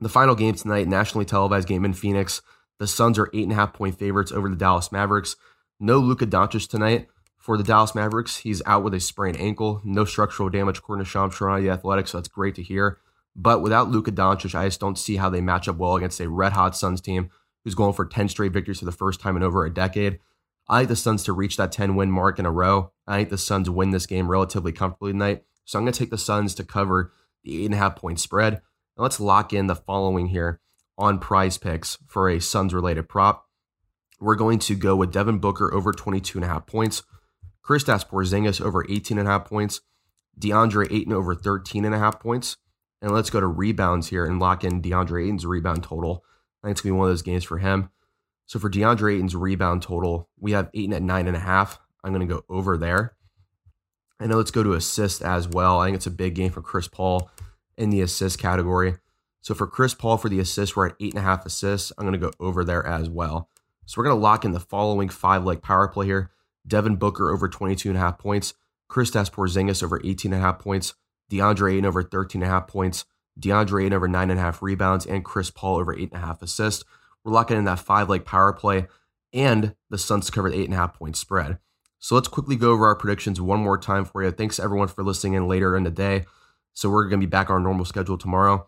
The 0.00 0.08
final 0.08 0.34
game 0.34 0.54
tonight, 0.54 0.88
nationally 0.88 1.26
televised 1.26 1.68
game 1.68 1.84
in 1.84 1.92
Phoenix. 1.92 2.40
The 2.78 2.86
Suns 2.86 3.18
are 3.18 3.30
eight 3.34 3.42
and 3.42 3.52
a 3.52 3.56
half 3.56 3.74
point 3.74 3.98
favorites 3.98 4.32
over 4.32 4.48
the 4.48 4.56
Dallas 4.56 4.90
Mavericks. 4.90 5.36
No 5.78 5.98
Luka 5.98 6.26
Doncic 6.26 6.68
tonight 6.68 7.08
for 7.36 7.56
the 7.56 7.64
Dallas 7.64 7.94
Mavericks. 7.94 8.38
He's 8.38 8.62
out 8.64 8.82
with 8.82 8.94
a 8.94 9.00
sprained 9.00 9.38
ankle. 9.38 9.82
No 9.84 10.04
structural 10.04 10.48
damage 10.48 10.78
according 10.78 11.04
to 11.04 11.10
Charania, 11.10 11.62
the 11.62 11.70
Athletic's, 11.70 12.10
so 12.10 12.18
that's 12.18 12.28
great 12.28 12.54
to 12.54 12.62
hear. 12.62 12.98
But 13.36 13.62
without 13.62 13.90
Luka 13.90 14.12
Doncic, 14.12 14.54
I 14.54 14.66
just 14.66 14.80
don't 14.80 14.98
see 14.98 15.16
how 15.16 15.30
they 15.30 15.40
match 15.40 15.68
up 15.68 15.76
well 15.76 15.96
against 15.96 16.20
a 16.20 16.28
red 16.28 16.52
hot 16.52 16.76
Suns 16.76 17.00
team 17.00 17.30
who's 17.64 17.74
going 17.74 17.92
for 17.92 18.06
10 18.06 18.28
straight 18.28 18.52
victories 18.52 18.78
for 18.78 18.86
the 18.86 18.92
first 18.92 19.20
time 19.20 19.36
in 19.36 19.42
over 19.42 19.64
a 19.64 19.72
decade. 19.72 20.18
I 20.68 20.80
like 20.80 20.88
the 20.88 20.96
Suns 20.96 21.22
to 21.24 21.32
reach 21.32 21.56
that 21.56 21.72
10 21.72 21.96
win 21.96 22.10
mark 22.10 22.38
in 22.38 22.46
a 22.46 22.50
row. 22.50 22.92
I 23.06 23.18
think 23.18 23.30
the 23.30 23.38
Suns 23.38 23.68
win 23.68 23.90
this 23.90 24.06
game 24.06 24.30
relatively 24.30 24.72
comfortably 24.72 25.12
tonight. 25.12 25.44
So 25.64 25.78
I'm 25.78 25.84
going 25.84 25.92
to 25.92 25.98
take 25.98 26.10
the 26.10 26.18
Suns 26.18 26.54
to 26.54 26.64
cover 26.64 27.12
the 27.44 27.62
eight 27.62 27.66
and 27.66 27.74
a 27.74 27.78
half 27.78 27.96
point 27.96 28.20
spread. 28.20 28.62
Now 29.00 29.04
let's 29.04 29.18
lock 29.18 29.54
in 29.54 29.66
the 29.66 29.74
following 29.74 30.26
here 30.26 30.60
on 30.98 31.18
PrizePicks 31.18 31.96
for 32.06 32.28
a 32.28 32.38
Suns 32.38 32.74
related 32.74 33.08
prop. 33.08 33.46
We're 34.20 34.36
going 34.36 34.58
to 34.58 34.74
go 34.74 34.94
with 34.94 35.10
Devin 35.10 35.38
Booker 35.38 35.72
over 35.72 35.90
22 35.90 36.36
and 36.36 36.44
a 36.44 36.48
half 36.48 36.66
points, 36.66 37.02
Kristaps 37.64 38.06
Porzingis 38.06 38.60
over 38.60 38.84
18 38.90 39.16
and 39.16 39.26
a 39.26 39.30
half 39.30 39.46
points, 39.46 39.80
DeAndre 40.38 40.92
Ayton 40.92 41.14
over 41.14 41.34
13 41.34 41.86
and 41.86 41.94
a 41.94 41.98
half 41.98 42.20
points. 42.20 42.58
And 43.00 43.10
let's 43.10 43.30
go 43.30 43.40
to 43.40 43.46
rebounds 43.46 44.08
here 44.08 44.26
and 44.26 44.38
lock 44.38 44.64
in 44.64 44.82
DeAndre 44.82 45.24
Ayton's 45.24 45.46
rebound 45.46 45.82
total. 45.82 46.22
I 46.62 46.66
think 46.66 46.72
it's 46.72 46.82
going 46.82 46.92
to 46.92 46.96
be 46.96 46.98
one 46.98 47.08
of 47.08 47.12
those 47.12 47.22
games 47.22 47.44
for 47.44 47.56
him. 47.56 47.88
So 48.44 48.58
for 48.58 48.68
DeAndre 48.68 49.14
Ayton's 49.14 49.34
rebound 49.34 49.80
total, 49.80 50.28
we 50.38 50.52
have 50.52 50.68
Ayton 50.74 50.92
at 50.92 51.00
nine 51.00 51.26
and 51.26 51.38
a 51.38 51.40
half. 51.40 51.78
I'm 52.04 52.12
going 52.12 52.28
to 52.28 52.34
go 52.34 52.44
over 52.50 52.76
there. 52.76 53.16
And 54.20 54.28
now 54.28 54.36
let's 54.36 54.50
go 54.50 54.62
to 54.62 54.74
assist 54.74 55.22
as 55.22 55.48
well. 55.48 55.80
I 55.80 55.86
think 55.86 55.96
it's 55.96 56.06
a 56.06 56.10
big 56.10 56.34
game 56.34 56.52
for 56.52 56.60
Chris 56.60 56.86
Paul 56.86 57.30
in 57.80 57.90
the 57.90 58.00
assist 58.00 58.38
category. 58.38 58.96
So 59.40 59.54
for 59.54 59.66
Chris 59.66 59.94
Paul 59.94 60.18
for 60.18 60.28
the 60.28 60.38
assist, 60.38 60.76
we're 60.76 60.88
at 60.88 60.96
eight 61.00 61.14
and 61.14 61.20
a 61.20 61.26
half 61.26 61.46
assists. 61.46 61.92
I'm 61.96 62.06
going 62.06 62.18
to 62.18 62.26
go 62.26 62.32
over 62.38 62.62
there 62.62 62.86
as 62.86 63.08
well. 63.08 63.48
So 63.86 63.98
we're 63.98 64.04
going 64.04 64.16
to 64.16 64.22
lock 64.22 64.44
in 64.44 64.52
the 64.52 64.60
following 64.60 65.08
five 65.08 65.44
leg 65.44 65.62
power 65.62 65.88
play 65.88 66.06
here. 66.06 66.30
Devin 66.66 66.96
Booker 66.96 67.30
over 67.30 67.48
22 67.48 67.88
and 67.88 67.96
a 67.96 68.00
half 68.00 68.18
points. 68.18 68.54
Kristaps 68.90 69.30
Porzingis 69.30 69.82
over 69.82 70.00
18 70.04 70.32
and 70.32 70.42
a 70.42 70.44
half 70.44 70.58
points. 70.58 70.94
DeAndre 71.30 71.72
Ayton 71.72 71.86
over 71.86 72.02
13 72.02 72.42
and 72.42 72.50
a 72.50 72.52
half 72.52 72.66
points. 72.66 73.04
DeAndre 73.40 73.84
Ayton 73.84 73.94
over 73.94 74.08
nine 74.08 74.30
and 74.30 74.38
a 74.38 74.42
half 74.42 74.62
rebounds. 74.62 75.06
And 75.06 75.24
Chris 75.24 75.50
Paul 75.50 75.76
over 75.78 75.94
eight 75.94 76.12
and 76.12 76.22
a 76.22 76.26
half 76.26 76.42
assists. 76.42 76.84
We're 77.24 77.32
locking 77.32 77.56
in 77.56 77.64
that 77.64 77.78
five 77.78 78.08
leg 78.08 78.24
power 78.24 78.52
play 78.52 78.86
and 79.32 79.74
the 79.88 79.98
Suns 79.98 80.30
covered 80.30 80.54
eight 80.54 80.64
and 80.64 80.74
a 80.74 80.76
half 80.76 80.94
point 80.94 81.16
spread. 81.16 81.58
So 81.98 82.14
let's 82.14 82.28
quickly 82.28 82.56
go 82.56 82.72
over 82.72 82.86
our 82.86 82.96
predictions 82.96 83.40
one 83.40 83.60
more 83.60 83.78
time 83.78 84.04
for 84.04 84.22
you. 84.22 84.30
Thanks 84.30 84.58
everyone 84.58 84.88
for 84.88 85.04
listening 85.04 85.34
in 85.34 85.46
later 85.46 85.76
in 85.76 85.84
the 85.84 85.90
day. 85.90 86.24
So 86.72 86.90
we're 86.90 87.04
going 87.04 87.20
to 87.20 87.26
be 87.26 87.30
back 87.30 87.50
on 87.50 87.54
our 87.54 87.60
normal 87.60 87.84
schedule 87.84 88.18
tomorrow. 88.18 88.66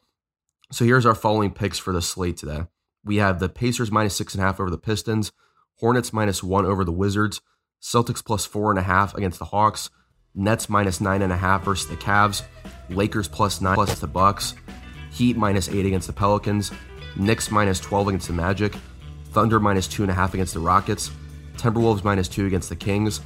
So 0.70 0.84
here's 0.84 1.06
our 1.06 1.14
following 1.14 1.50
picks 1.50 1.78
for 1.78 1.92
the 1.92 2.02
slate 2.02 2.36
today. 2.36 2.66
We 3.04 3.16
have 3.16 3.40
the 3.40 3.48
Pacers 3.48 3.90
minus 3.90 4.16
six 4.16 4.34
and 4.34 4.42
a 4.42 4.46
half 4.46 4.60
over 4.60 4.70
the 4.70 4.78
Pistons, 4.78 5.32
Hornets 5.80 6.12
minus 6.12 6.42
one 6.42 6.64
over 6.64 6.84
the 6.84 6.92
Wizards, 6.92 7.40
Celtics 7.80 8.24
plus 8.24 8.46
four 8.46 8.70
and 8.70 8.78
a 8.78 8.82
half 8.82 9.14
against 9.14 9.38
the 9.38 9.46
Hawks, 9.46 9.90
Nets 10.34 10.68
minus 10.68 11.00
nine 11.00 11.20
and 11.20 11.32
a 11.32 11.36
half 11.36 11.64
versus 11.64 11.88
the 11.88 11.96
Cavs, 11.96 12.42
Lakers 12.88 13.28
plus 13.28 13.60
nine 13.60 13.74
plus 13.74 13.98
the 13.98 14.06
Bucks, 14.06 14.54
Heat 15.10 15.36
minus 15.36 15.68
eight 15.68 15.84
against 15.84 16.06
the 16.06 16.12
Pelicans, 16.12 16.70
Knicks 17.16 17.50
minus 17.50 17.80
12 17.80 18.08
against 18.08 18.28
the 18.28 18.32
Magic, 18.32 18.74
Thunder 19.32 19.60
minus 19.60 19.86
two 19.86 20.02
and 20.02 20.10
a 20.10 20.14
half 20.14 20.32
against 20.32 20.54
the 20.54 20.60
Rockets, 20.60 21.10
Timberwolves 21.56 22.04
minus 22.04 22.28
two 22.28 22.46
against 22.46 22.68
the 22.68 22.76
Kings, 22.76 23.20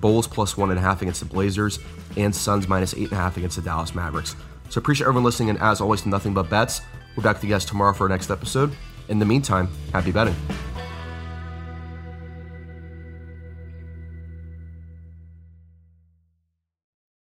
Bulls 0.00 0.26
plus 0.26 0.56
one 0.56 0.70
and 0.70 0.78
a 0.78 0.82
half 0.82 1.02
against 1.02 1.20
the 1.20 1.26
Blazers, 1.26 1.78
and 2.16 2.34
Suns 2.34 2.68
minus 2.68 2.94
eight 2.94 3.04
and 3.04 3.12
a 3.12 3.16
half 3.16 3.36
against 3.36 3.56
the 3.56 3.62
Dallas 3.62 3.94
Mavericks. 3.94 4.36
So 4.68 4.78
appreciate 4.78 5.06
everyone 5.06 5.24
listening, 5.24 5.50
and 5.50 5.58
as 5.60 5.80
always, 5.80 6.06
nothing 6.06 6.34
but 6.34 6.50
bets. 6.50 6.80
We'll 7.14 7.22
be 7.22 7.28
back 7.28 7.36
with 7.36 7.44
you 7.44 7.50
guys 7.50 7.64
tomorrow 7.64 7.92
for 7.92 8.04
our 8.04 8.08
next 8.08 8.30
episode. 8.30 8.72
In 9.08 9.18
the 9.18 9.24
meantime, 9.24 9.68
happy 9.92 10.12
betting. 10.12 10.34